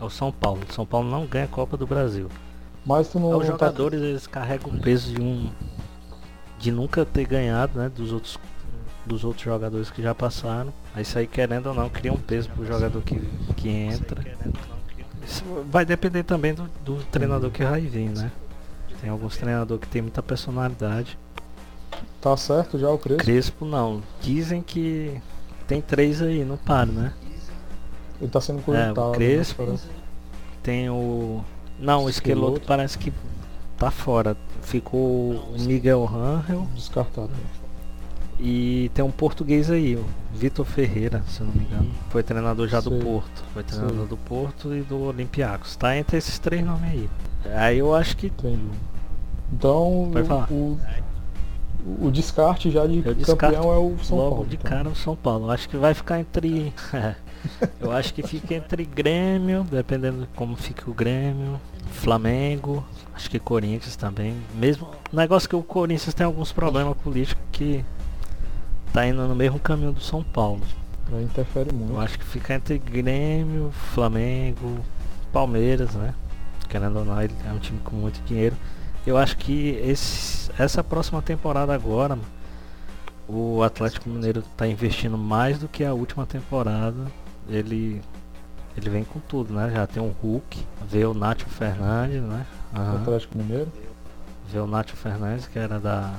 [0.00, 0.60] É o São Paulo.
[0.68, 2.28] O São Paulo não ganha a Copa do Brasil.
[2.84, 3.30] Mas tu não.
[3.30, 5.50] Os tá jogadores eles carregam o peso de um.
[6.58, 7.88] de nunca ter ganhado, né?
[7.88, 8.38] Dos outros.
[9.08, 10.72] Dos outros jogadores que já passaram.
[10.94, 13.18] Aí isso aí querendo ou não cria um peso pro jogador que,
[13.56, 14.22] que entra.
[15.26, 18.30] Isso vai depender também do, do treinador que vai vir, né?
[19.00, 21.18] Tem alguns treinadores que tem muita personalidade.
[22.20, 23.22] Tá certo já o Crespo?
[23.22, 24.02] Crespo não.
[24.20, 25.20] Dizem que
[25.66, 27.12] tem três aí, não para, né?
[28.20, 29.00] Ele tá sendo cogitado.
[29.00, 29.62] É, o né, Crespo.
[29.62, 29.78] Né?
[30.62, 31.44] Tem o.
[31.78, 33.12] Não, o Esqueloto parece que
[33.76, 34.36] tá fora.
[34.62, 36.66] Ficou o Miguel Rangel.
[36.74, 37.30] Descartado.
[38.38, 41.90] E tem um português aí, o Vitor Ferreira, se não me engano.
[42.10, 43.44] Foi treinador já do Porto.
[43.52, 44.06] Foi treinador Sei.
[44.06, 45.74] do Porto e do Olympiacos.
[45.74, 47.10] Tá entre esses três nomes aí.
[47.52, 48.28] Aí eu acho que.
[48.28, 48.60] Entendi.
[49.52, 50.12] Então
[50.50, 50.78] o,
[52.00, 54.46] o, descarte já de eu campeão é o São logo Paulo.
[54.46, 54.70] de então.
[54.70, 55.50] cara o São Paulo.
[55.50, 56.72] Acho que vai ficar entre.
[57.80, 63.38] eu acho que fica entre Grêmio, dependendo de como fica o Grêmio, Flamengo, acho que
[63.40, 64.36] Corinthians também.
[64.54, 64.86] Mesmo.
[65.12, 67.84] O negócio é que o Corinthians tem alguns problemas políticos que
[68.92, 70.60] tá indo no mesmo caminho do São Paulo.
[71.10, 71.92] Vai interfere muito.
[71.92, 74.84] Eu acho que fica entre Grêmio, Flamengo,
[75.32, 76.14] Palmeiras, né?
[76.68, 78.56] Querendo ou não, ele é um time com muito dinheiro.
[79.06, 82.18] Eu acho que esse, essa próxima temporada agora,
[83.26, 87.06] o Atlético Mineiro está investindo mais do que a última temporada.
[87.48, 88.02] Ele
[88.78, 89.70] ele vem com tudo, né?
[89.74, 92.46] Já tem o Hulk, vê o Nacho Fernandes, né?
[92.76, 92.96] Uhum.
[92.96, 93.68] Atlético Mineiro.
[94.48, 96.14] Vê o Nacho Fernandes, que era da.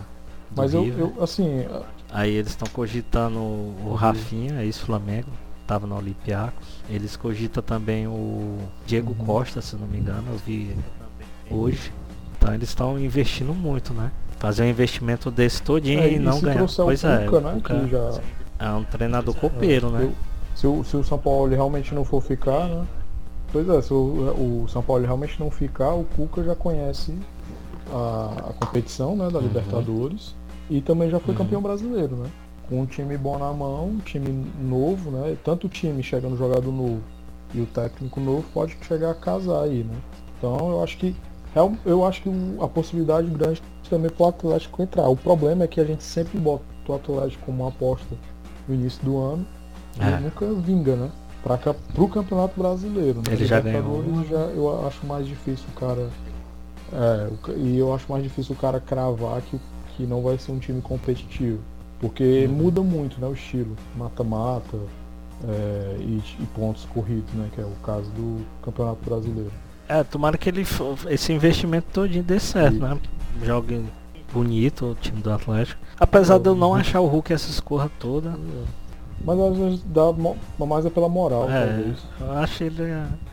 [0.54, 1.66] Mas eu, eu, assim.
[2.12, 3.94] Aí eles estão cogitando o uhum.
[3.94, 5.30] Rafinha, ex-Flamengo,
[5.68, 6.68] tava no Olympiacos.
[6.90, 9.26] Eles cogitam também o Diego uhum.
[9.26, 10.76] Costa, se não me engano, eu vi
[11.52, 11.92] hoje.
[12.38, 14.12] Então eles estão investindo muito, né?
[14.40, 16.66] Fazer um investimento desse todinho é, e, não ganhar.
[16.76, 17.54] Pois é, Cuca, né?
[17.56, 18.22] Cuca já...
[18.60, 20.14] é um treinador copeiro, é, né?
[20.56, 22.88] Se o, se o São Paulo realmente não for ficar, né?
[23.52, 27.14] Pois é, se o, o São Paulo realmente não ficar, o Cuca já conhece
[27.92, 29.50] a, a competição né, da uhum.
[30.70, 31.38] E também já foi uhum.
[31.40, 32.30] campeão brasileiro, né?
[32.68, 35.36] Com um time bom na mão, um time novo, né?
[35.44, 37.02] Tanto o time chegando jogador novo
[37.54, 39.96] e o técnico novo pode chegar a casar aí, né?
[40.38, 41.16] Então eu acho que
[41.56, 42.30] é eu acho que
[42.62, 45.10] a possibilidade grande também para o Atlético entrar.
[45.10, 48.16] O problema é que a gente sempre bota o Atlético como uma aposta
[48.68, 49.46] no início do ano
[50.00, 50.18] é.
[50.18, 51.10] e nunca vinga, né?
[51.44, 53.20] Para o Campeonato Brasileiro.
[53.20, 53.34] Né?
[53.34, 54.04] Ele já ganhou.
[54.30, 56.10] Já, eu acho mais difícil o cara.
[56.92, 59.60] É, e eu acho mais difícil o cara cravar que,
[60.00, 61.60] que não vai ser um time competitivo.
[62.00, 62.54] Porque uhum.
[62.54, 63.76] muda muito né, o estilo.
[63.98, 64.78] Mata-mata
[65.46, 67.50] é, e, e pontos corridos, né?
[67.54, 69.52] Que é o caso do Campeonato Brasileiro.
[69.90, 70.66] É, tomara que ele
[71.10, 72.98] esse investimento todinho dê certo, né?
[73.44, 73.84] Jogue
[74.32, 75.82] bonito o time do Atlético.
[76.00, 78.36] Apesar de eu não achar o Hulk essa escorra toda.
[79.22, 80.14] Mas às vezes dá
[80.66, 81.98] mais é pela moral, é, talvez.
[82.22, 82.84] Eu acho ele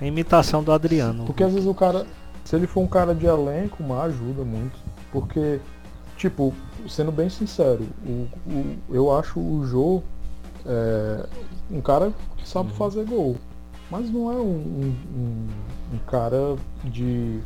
[0.01, 1.25] a imitação do Adriano.
[1.27, 2.05] Porque às vezes o cara,
[2.43, 4.77] se ele for um cara de elenco, mas ajuda muito.
[5.13, 5.61] Porque,
[6.17, 6.53] tipo,
[6.89, 10.03] sendo bem sincero, o, o eu acho o Jô
[10.65, 11.27] é,
[11.71, 12.77] um cara que sabe uhum.
[12.77, 13.37] fazer gol.
[13.91, 15.47] Mas não é um, um,
[15.95, 17.41] um cara de,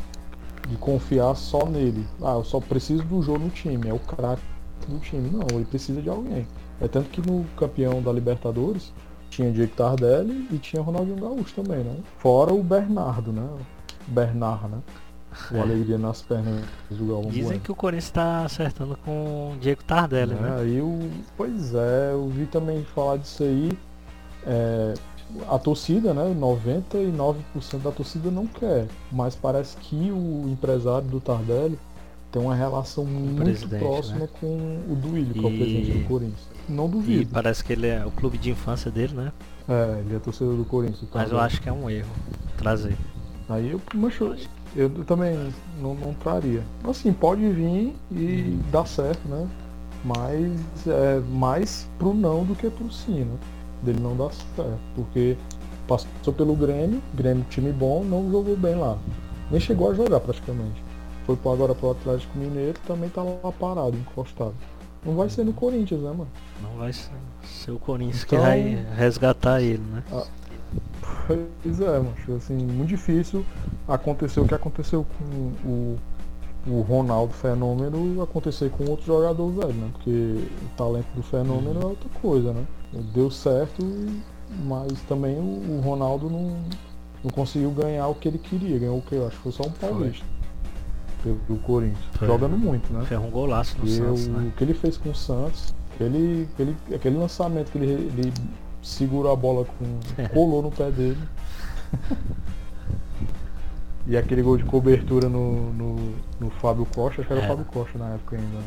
[0.67, 2.07] de confiar só nele.
[2.23, 4.43] Ah, eu só preciso do jogo no time, é o craque
[4.89, 5.29] do time.
[5.29, 6.47] Não, ele precisa de alguém.
[6.81, 8.91] É tanto que no campeão da Libertadores
[9.29, 11.97] tinha Diego Tardelli e tinha Ronaldinho Gaúcho também, né?
[12.19, 13.47] Fora o Bernardo, né?
[14.09, 14.79] Bernard, né?
[15.51, 15.61] O.
[15.61, 17.61] Alegria nas pernas do Galvão Dizem bueno.
[17.61, 20.57] que o Corinthians está acertando com o Diego Tardelli, é, né?
[20.61, 23.71] Aí eu, pois é, eu vi também falar disso aí.
[24.47, 24.95] É,
[25.49, 31.79] a torcida, né, 99% da torcida não quer, mas parece que o empresário do Tardelli
[32.33, 34.29] tem uma relação muito próxima né?
[34.41, 35.45] com o Duílio, que e...
[35.45, 36.49] é o presidente do Corinthians.
[36.69, 37.23] Não duvido.
[37.23, 39.33] E parece que ele é o clube de infância dele, né?
[39.69, 41.09] É, ele é torcedor do Corinthians.
[41.13, 42.11] Mas eu acho que é um erro
[42.57, 42.97] trazer.
[43.49, 44.37] Aí eu, macho, eu
[45.07, 46.63] também não, não traria.
[46.85, 48.61] Assim, pode vir e hum.
[48.71, 49.49] dar certo, né?
[50.05, 53.37] Mas é mais pro não do que pro sim, né?
[53.83, 55.37] dele não dar certo, porque
[55.87, 58.97] passou pelo Grêmio, Grêmio time bom, não jogou bem lá.
[59.51, 60.83] Nem chegou a jogar praticamente.
[61.27, 64.55] Foi agora pro Atlético Mineiro, também tá lá parado, encostado.
[65.05, 66.29] Não vai ser no Corinthians, né, mano?
[66.63, 67.11] Não vai ser,
[67.43, 70.03] ser o Corinthians então, que vai resgatar ele, né?
[71.63, 73.45] Pois é, macho, assim, muito difícil
[73.87, 75.99] acontecer o que aconteceu com o,
[76.67, 79.91] o Ronaldo Fenômeno acontecer com outro jogador velho, né?
[79.93, 82.65] Porque o talento do Fenômeno é outra coisa, né?
[83.15, 83.85] deu certo,
[84.65, 86.57] mas também o, Ronaldo não,
[87.23, 88.79] não conseguiu ganhar o que ele queria.
[88.79, 90.25] Ganhou o que eu acho que foi só um paulista.
[91.23, 91.99] Pelo do Corinthians.
[92.13, 92.27] Foi.
[92.27, 93.05] Jogando muito, né?
[93.05, 94.49] Foi um golaço no e Santos, o, né?
[94.49, 98.33] o que ele fez com o Santos, aquele, aquele, aquele lançamento que ele, ele
[98.83, 100.29] segurou a bola com.
[100.33, 101.19] colou no pé dele.
[104.07, 107.49] e aquele gol de cobertura no, no, no Fábio Costa, acho que era o é.
[107.49, 108.65] Fábio Costa na época ainda, né?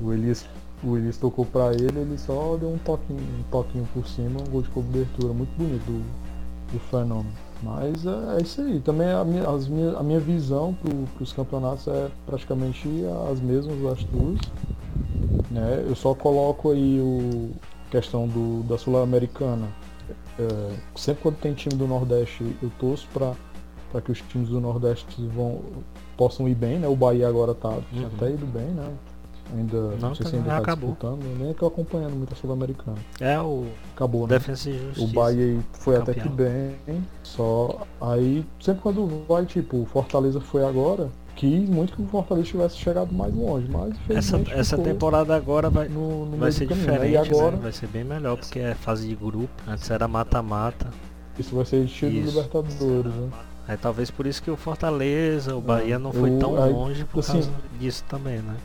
[0.00, 0.46] O Elias,
[0.82, 4.50] o Elias tocou pra ele, ele só deu um toquinho, um toquinho por cima, um
[4.50, 7.50] gol de cobertura muito bonito do, do fenômeno.
[7.62, 8.80] Mas é, é, isso aí.
[8.80, 12.88] Também a minha, as minha, a minha visão para os campeonatos é praticamente
[13.30, 14.38] as mesmas das tuas.
[15.50, 15.84] Né?
[15.86, 17.50] Eu só coloco aí o
[17.90, 19.68] questão do, da Sul-Americana.
[20.38, 25.26] É, sempre quando tem time do Nordeste, eu torço para que os times do Nordeste
[25.28, 25.60] vão,
[26.16, 26.78] possam ir bem.
[26.78, 26.88] Né?
[26.88, 28.06] O Bahia agora tá uhum.
[28.14, 28.90] até ido bem, né?
[29.52, 30.90] Ainda não, não sei se ainda tá acabou.
[30.90, 32.98] disputando, eu nem tô acompanhando muito a Sul-Americana.
[33.18, 34.38] É o acabou, né?
[34.38, 36.14] Defensa e O Bahia foi campeão.
[36.14, 36.76] até que bem,
[37.24, 42.48] só aí sempre quando vai, tipo, o Fortaleza foi agora, que muito que o Fortaleza
[42.48, 46.86] tivesse chegado mais longe, mas essa, essa temporada agora vai, no, no vai ser caminho,
[46.86, 47.18] diferente, né?
[47.18, 47.62] agora, né?
[47.62, 50.90] vai ser bem melhor porque é fase de grupo, antes era mata-mata.
[51.38, 53.30] Isso vai ser estilo Libertadores, né?
[53.66, 57.20] Aí talvez por isso que o Fortaleza, o Bahia não foi tão aí, longe por
[57.20, 58.56] assim, causa disso também, né?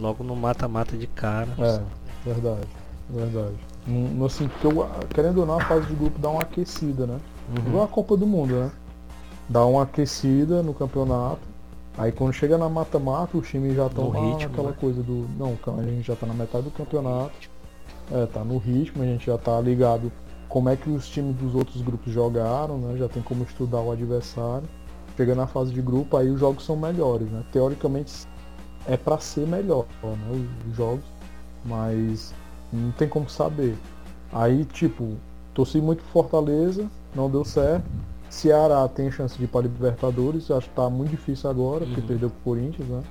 [0.00, 1.50] Logo no mata-mata de cara.
[1.58, 1.82] É,
[2.24, 2.66] verdade,
[3.10, 3.56] verdade.
[3.86, 7.20] No, assim, porque eu, querendo ou não, a fase de grupo dá uma aquecida, né?
[7.50, 7.68] Uhum.
[7.68, 8.70] Igual a Copa do Mundo, né?
[9.50, 11.53] Dá uma aquecida no campeonato.
[11.96, 14.76] Aí quando chega na mata-mata, os times já estão lá naquela né?
[14.80, 15.26] coisa do.
[15.38, 17.32] Não, a gente já tá na metade do campeonato.
[18.12, 20.12] É, tá no ritmo, a gente já tá ligado
[20.48, 22.96] como é que os times dos outros grupos jogaram, né?
[22.98, 24.68] Já tem como estudar o adversário.
[25.16, 27.42] Chega na fase de grupo, aí os jogos são melhores, né?
[27.52, 28.26] Teoricamente
[28.86, 31.04] é para ser melhor, né, os jogos,
[31.64, 32.34] mas
[32.72, 33.76] não tem como saber.
[34.32, 35.16] Aí, tipo,
[35.54, 37.84] torci muito Fortaleza, não deu certo.
[38.34, 42.06] Ceará tem chance de ir para Libertadores, acho que tá muito difícil agora, porque uhum.
[42.06, 43.02] perdeu pro Corinthians, né?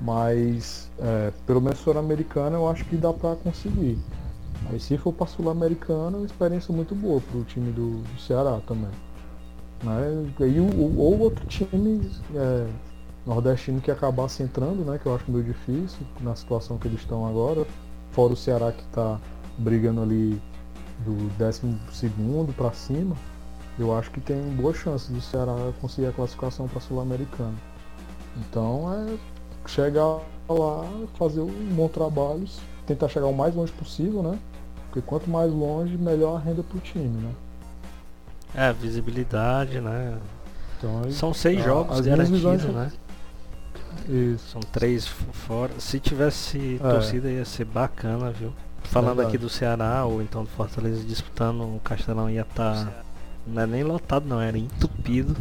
[0.00, 3.96] Mas é, pelo menos Sul-Americana eu acho que dá para conseguir.
[4.70, 8.60] Aí se for para Sul-Americana, é uma experiência muito boa pro time do, do Ceará
[8.66, 8.90] também.
[9.84, 10.32] Né?
[10.40, 12.66] E o, ou outro time é,
[13.24, 14.98] nordestino que acabasse entrando, né?
[14.98, 17.64] Que eu acho meio difícil na situação que eles estão agora.
[18.10, 19.20] Fora o Ceará que está
[19.58, 20.42] brigando ali
[21.04, 23.16] do 12 para cima.
[23.82, 27.56] Eu acho que tem boa chance do Ceará conseguir a classificação para Sul-Americana.
[28.36, 29.16] Então é
[29.68, 32.44] chegar lá, fazer um bom trabalho,
[32.86, 34.38] tentar chegar o mais longe possível, né?
[34.86, 37.32] Porque quanto mais longe, melhor a renda para o time, né?
[38.54, 40.16] É, visibilidade, né?
[40.78, 42.92] Então, São seis jogos garantidos, né?
[44.08, 44.48] Isso.
[44.48, 45.72] São três fora.
[45.78, 46.88] Se tivesse é.
[46.88, 48.52] torcida ia ser bacana, viu?
[48.84, 49.28] Falando Verdade.
[49.28, 52.86] aqui do Ceará ou então do Fortaleza disputando o Castelão ia estar.
[52.86, 53.11] Tá,
[53.46, 55.36] não é nem lotado não, era entupido.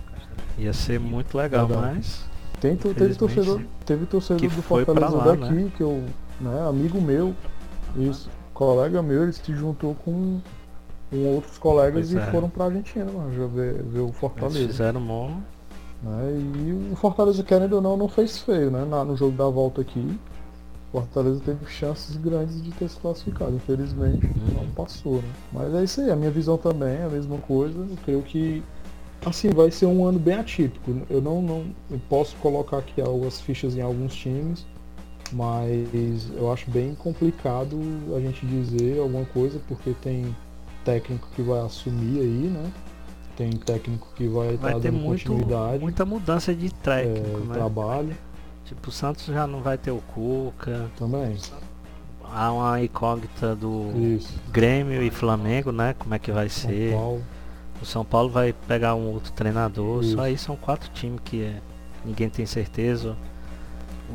[0.58, 1.96] Ia ser muito legal, Verdade.
[1.96, 2.26] mas.
[2.60, 5.72] Tem, teve torcedor, teve torcedor do Fortaleza lá, daqui, né?
[5.76, 6.04] que eu,
[6.40, 7.34] né, amigo meu,
[7.98, 10.40] isso, colega meu, ele se juntou com,
[11.10, 12.32] com outros colegas pois e é.
[12.32, 14.60] foram pra Argentina, mano, ver, ver o Fortaleza.
[14.60, 15.32] Eles fizeram mó
[16.02, 16.40] né?
[16.68, 18.86] E o Fortaleza, querendo ou não, não fez feio né?
[18.86, 20.20] Na, no jogo da volta aqui.
[20.92, 23.56] Fortaleza teve chances grandes de ter se classificado.
[23.56, 25.16] Infelizmente não passou.
[25.16, 25.30] Né?
[25.54, 27.80] Mas é isso aí, a minha visão também é a mesma coisa.
[27.80, 28.62] Eu creio que
[29.26, 31.02] assim vai ser um ano bem atípico.
[31.10, 34.66] Eu não, não eu posso colocar aqui algumas fichas em alguns times,
[35.32, 37.80] mas eu acho bem complicado
[38.16, 40.36] a gente dizer alguma coisa porque tem
[40.84, 42.72] técnico que vai assumir aí, né?
[43.42, 45.80] tem técnico que vai, vai estar ter dando muito, continuidade.
[45.80, 47.54] Muita mudança de técnico, é, né?
[47.54, 48.16] Trabalho.
[48.72, 50.90] Tipo, o Santos já não vai ter o Cuca.
[50.98, 51.36] Também.
[52.24, 54.34] Há uma incógnita do Isso.
[54.50, 55.94] Grêmio e Flamengo, né?
[55.94, 56.94] Como é que vai São ser.
[56.94, 57.22] Paulo.
[57.82, 60.02] O São Paulo vai pegar um outro treinador.
[60.02, 60.16] Isso.
[60.16, 61.60] Só aí são quatro times que é,
[62.06, 63.18] ninguém tem certeza.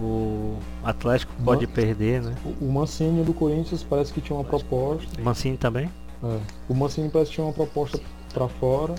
[0.00, 2.34] O Atlético pode perder, né?
[2.60, 5.20] O Mancini do Corinthians parece que tinha uma proposta.
[5.20, 5.90] Mancini também?
[6.24, 6.38] É.
[6.68, 8.00] O Mancini parece que tinha uma proposta
[8.32, 8.94] para fora,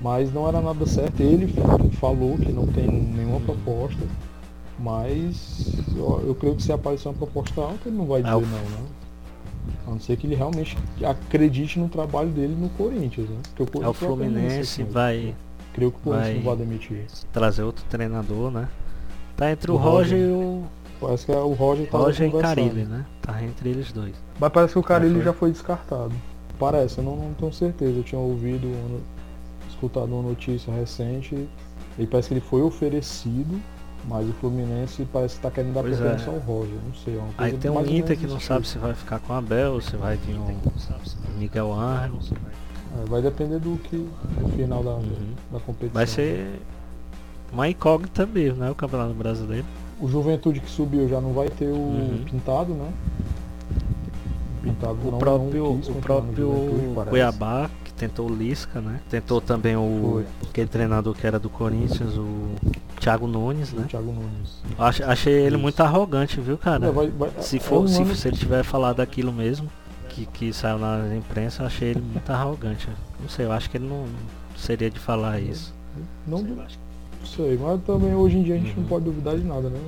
[0.00, 1.20] mas não era nada certo.
[1.20, 1.52] Ele
[1.98, 4.00] falou que não tem nenhuma proposta,
[4.82, 8.40] mas eu, eu creio que se aparecer uma proposta alta, ele não vai dizer é
[8.40, 8.86] não, né?
[9.86, 13.38] A não ser que ele realmente acredite no trabalho dele no Corinthians, né?
[13.54, 15.34] Porque o, é o Fluminense vai.
[15.72, 17.06] Creio que o Corinthians não vai demitir.
[17.32, 18.68] Trazer outro treinador, né?
[19.36, 20.64] Tá entre o, o Roger, Roger, e o.
[21.00, 23.06] Parece que é o Roger tá Roger e Carilli, né?
[23.22, 24.14] Tá entre eles dois.
[24.38, 26.12] Mas parece que o Carilli já foi, já foi descartado.
[26.58, 27.98] Parece, eu não, não tenho certeza.
[27.98, 28.68] Eu tinha ouvido,
[29.68, 31.48] escutado uma notícia recente.
[31.98, 33.60] E parece que ele foi oferecido,
[34.08, 36.34] mas o Fluminense parece que está querendo dar preferência é.
[36.34, 36.74] ao Roger.
[36.86, 37.16] Não sei.
[37.16, 39.96] É Aí tem um Inter que não sabe se vai ficar com a Abel, se
[39.96, 40.56] vai vir um
[41.38, 42.18] Miguel Arno.
[43.00, 43.96] É, vai depender do que
[44.40, 45.34] no final da, uhum.
[45.50, 45.94] da competição.
[45.94, 46.60] Vai ser
[47.52, 48.70] uma incógnita mesmo, né?
[48.70, 49.66] O Campeonato Brasileiro.
[50.00, 52.24] O Juventude que subiu já não vai ter o uhum.
[52.24, 52.92] pintado, né?
[54.62, 59.00] Pintado o próprio, o próprio Cuiabá, que tentou o Lisca, né?
[59.08, 62.48] Tentou também o aquele treinador que era do Corinthians, o
[63.02, 63.84] Thiago Nunes, né?
[63.88, 64.62] Thiago Nunes.
[64.78, 66.86] Ach, achei ele muito arrogante, viu, cara?
[66.86, 69.68] É, vai, vai, se for, é se, se ele tiver falado aquilo mesmo,
[70.08, 72.88] que, que saiu na imprensa, eu achei ele muito arrogante.
[73.20, 74.04] Não sei, eu acho que ele não
[74.56, 75.74] seria de falar isso.
[76.24, 76.66] Não, não
[77.26, 78.82] sei, mas também hoje em dia a gente uhum.
[78.82, 79.80] não pode duvidar de nada, né?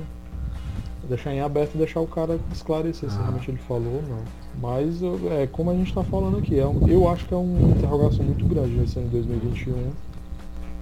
[1.07, 3.11] Deixar em aberto e deixar o cara esclarecer ah.
[3.13, 4.23] se realmente ele falou ou não.
[4.59, 5.01] Mas
[5.31, 8.25] é como a gente está falando aqui, é um, eu acho que é uma interrogação
[8.25, 9.91] muito grande nesse ano de 2021,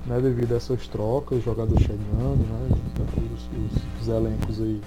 [0.06, 0.20] né?
[0.22, 2.70] Devido a essas trocas, jogadores chegando, né?
[3.34, 4.82] Os, os, os elencos aí,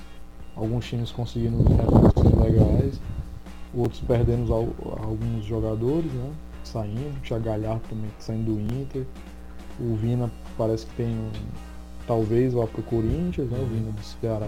[0.55, 3.01] alguns times conseguindo reforços legais
[3.77, 6.33] outros perdendo alguns jogadores, né?
[6.65, 9.05] Saindo, o Thiago Galhardo também saindo do Inter.
[9.79, 11.31] O Vina parece que tem um,
[12.07, 13.59] talvez vá pro Corinthians, né?
[13.61, 14.47] O Vina do Ceará.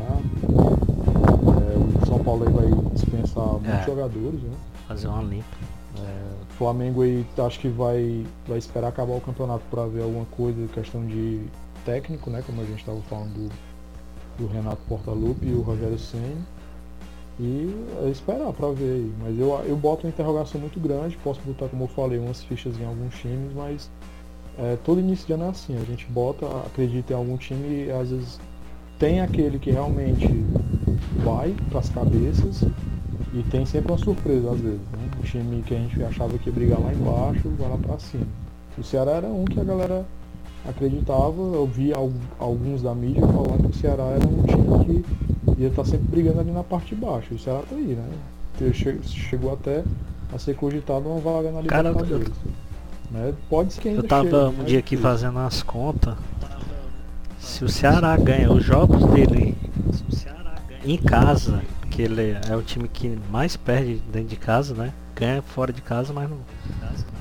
[1.58, 4.56] É, o São Paulo aí vai dispensar muitos é, jogadores, né?
[4.88, 5.44] Fazer uma limpa.
[6.04, 10.66] É, Flamengo aí acho que vai, vai esperar acabar o campeonato para ver alguma coisa,
[10.68, 11.42] questão de
[11.84, 12.42] técnico, né?
[12.44, 13.52] Como a gente estava falando do,
[14.38, 16.42] do Renato Portaluppi e o Rogério Senna.
[17.40, 17.72] E
[18.04, 19.12] é esperar para ver aí.
[19.20, 22.78] Mas eu, eu boto uma interrogação muito grande, posso botar, como eu falei, umas fichas
[22.80, 23.88] em alguns times, mas
[24.58, 27.90] é, todo início de ano é assim, a gente bota, acredita em algum time e
[27.92, 28.40] às vezes
[28.98, 30.44] tem aquele que realmente
[31.24, 32.64] vai para as cabeças
[33.32, 34.80] e tem sempre uma surpresa às vezes.
[34.92, 34.97] Né?
[35.18, 38.26] Um time que a gente achava que ia brigar lá embaixo, vai lá para cima.
[38.76, 40.06] O Ceará era um que a galera
[40.66, 41.92] acreditava, eu vi
[42.38, 45.04] alguns da mídia falando que o Ceará era um time
[45.54, 47.34] que ia estar tá sempre brigando ali na parte de baixo.
[47.34, 48.72] O Ceará tá aí, né?
[49.04, 49.82] Chegou até
[50.32, 52.28] a ser cogitado uma vaga na Libertadores.
[53.10, 53.34] Né?
[53.48, 54.64] Pode ser que ainda Eu tava chegue, um né?
[54.64, 56.14] dia aqui fazendo as contas.
[57.40, 59.56] Se o Ceará ganha os jogos dele
[60.84, 64.92] em casa, que ele é o time que mais perde dentro de casa, né?
[65.18, 66.38] Ganha fora de casa, mas não,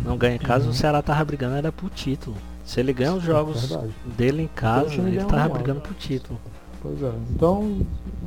[0.04, 0.66] não ganha em casa.
[0.66, 0.72] Uhum.
[0.72, 2.38] O Ceará tava brigando era pro título.
[2.64, 6.40] Se ele ganha os jogos é dele em casa, então, ele tava brigando pro título.
[6.82, 7.12] Pois é.
[7.32, 7.82] Então,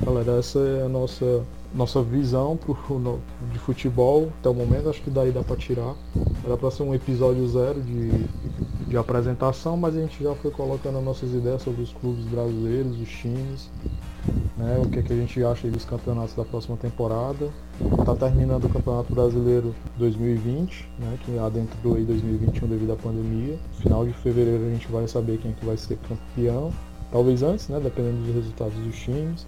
[0.05, 1.45] galera, essa é a nossa,
[1.75, 3.21] nossa visão pro, no,
[3.53, 4.89] de futebol até o momento.
[4.89, 5.95] Acho que daí dá para tirar.
[6.45, 8.11] Era para ser um episódio zero de,
[8.89, 13.09] de apresentação, mas a gente já foi colocando nossas ideias sobre os clubes brasileiros, os
[13.09, 13.71] times,
[14.57, 17.49] né, o que, que a gente acha dos campeonatos da próxima temporada.
[17.99, 23.59] Está terminando o Campeonato Brasileiro 2020, né, que adentrou aí 2021 devido à pandemia.
[23.81, 26.73] Final de fevereiro a gente vai saber quem é que vai ser campeão
[27.11, 29.47] talvez antes, né, dependendo dos resultados dos times.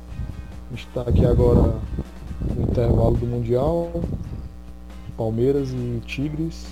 [0.70, 1.74] A gente está aqui agora
[2.56, 3.90] no intervalo do Mundial,
[5.16, 6.66] Palmeiras e Tigres.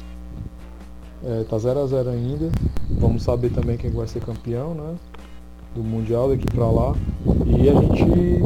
[1.22, 2.51] É, tá 0 a 0 ainda.
[2.90, 4.96] Vamos saber também quem vai ser campeão, né?
[5.74, 6.94] Do Mundial daqui para lá.
[7.46, 8.44] E a gente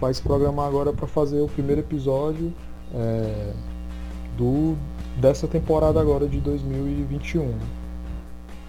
[0.00, 2.52] vai se programar agora para fazer o primeiro episódio
[2.94, 3.52] é,
[4.36, 4.76] do,
[5.16, 7.54] dessa temporada agora de 2021.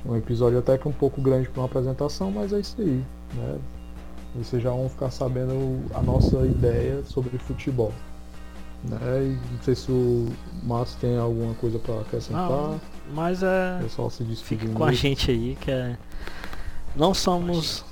[0.05, 3.03] Um episódio até que um pouco grande para uma apresentação, mas é isso aí.
[3.33, 3.57] Né?
[4.35, 7.91] Vocês já vão ficar sabendo a nossa ideia sobre futebol.
[8.83, 9.37] Né?
[9.51, 10.27] Não sei se o
[10.63, 12.49] Márcio tem alguma coisa para acrescentar.
[12.49, 12.79] Não,
[13.13, 13.79] mas é.
[13.81, 15.97] pessoal se Fique com a gente aí, que é.
[16.95, 17.83] Não somos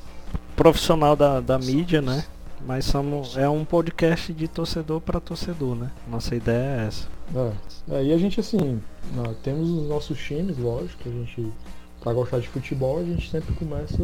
[0.64, 2.24] profissional da, da mídia, né?
[2.66, 5.91] Mas somos, é um podcast de torcedor para torcedor, né?
[6.09, 7.07] Nossa ideia é essa.
[7.36, 8.82] É, é e a gente assim,
[9.14, 11.51] nós temos os nossos times, lógico, a gente
[11.99, 13.97] para gostar de futebol, a gente sempre começa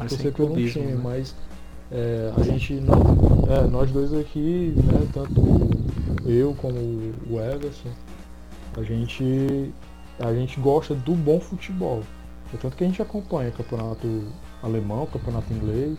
[0.00, 1.00] a torcer pelo um time, né?
[1.00, 1.34] mas
[1.92, 3.46] é, a gente não.
[3.48, 5.40] É, nós dois aqui, né, tanto
[6.26, 6.76] eu como
[7.30, 7.90] o Everson,
[8.76, 9.72] a gente,
[10.18, 12.02] a gente gosta do bom futebol.
[12.52, 14.24] É tanto que a gente acompanha campeonato
[14.62, 15.98] alemão, campeonato inglês.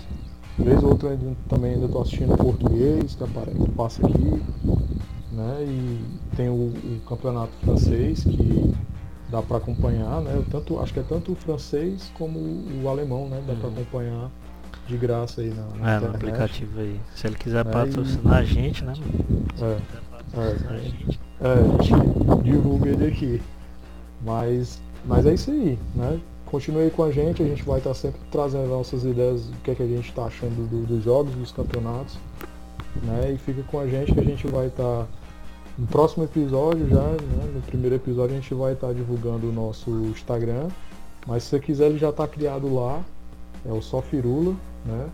[0.57, 4.41] Vez ou outra também ainda estou assistindo português, que, aparece, que passa aqui.
[5.32, 5.64] Né?
[5.64, 8.76] E tem o, o campeonato francês que
[9.30, 10.43] dá para acompanhar, né?
[10.51, 13.41] Tanto, acho que é tanto o francês como o alemão, né?
[13.47, 13.59] Dá uhum.
[13.59, 14.32] para acompanhar
[14.88, 16.99] de graça aí na, na é, no aplicativo aí.
[17.16, 18.41] Se ele quiser é, patrocinar e...
[18.41, 18.93] a gente, né?
[19.62, 19.78] É,
[20.38, 20.51] é,
[21.39, 23.41] é, a gente divulga ele aqui.
[24.24, 26.20] Mas, mas é isso aí, né?
[26.52, 29.72] Continue aí com a gente, a gente vai estar sempre trazendo nossas ideias do que,
[29.72, 32.18] é que a gente está achando do, dos jogos, dos campeonatos.
[33.04, 33.32] Né?
[33.34, 35.08] E fica com a gente que a gente vai estar
[35.78, 39.89] no próximo episódio já, né, no primeiro episódio a gente vai estar divulgando o nosso
[40.08, 40.68] Instagram.
[41.26, 43.02] Mas se você quiser ele já está criado lá.
[43.64, 45.08] É o Só Firula, né?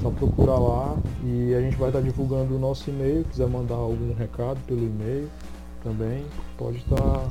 [0.00, 3.24] Só procurar lá e a gente vai estar divulgando o nosso e-mail.
[3.30, 5.28] Quiser mandar algum recado pelo e-mail
[5.82, 6.24] também,
[6.58, 7.28] pode estar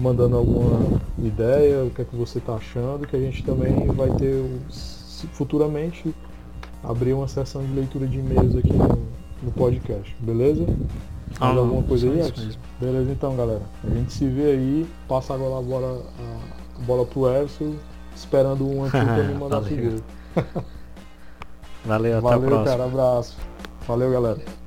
[0.00, 4.10] mandando alguma ideia, o que é que você está achando, que a gente também vai
[4.16, 4.44] ter
[5.32, 6.14] futuramente
[6.82, 8.98] abrir uma sessão de leitura de e-mails aqui no,
[9.42, 10.64] no podcast, beleza?
[11.38, 12.58] Mais ah, alguma coisa aí, Alex?
[12.80, 13.62] Beleza então galera.
[13.84, 16.02] A gente se vê aí, passa agora a bola,
[16.78, 17.76] a bola pro Erso,
[18.16, 20.02] esperando um antigo me mandar Valeu.
[21.84, 22.64] Valeu, até Valeu, a próxima.
[22.64, 23.36] cara, abraço.
[23.86, 24.59] Valeu galera.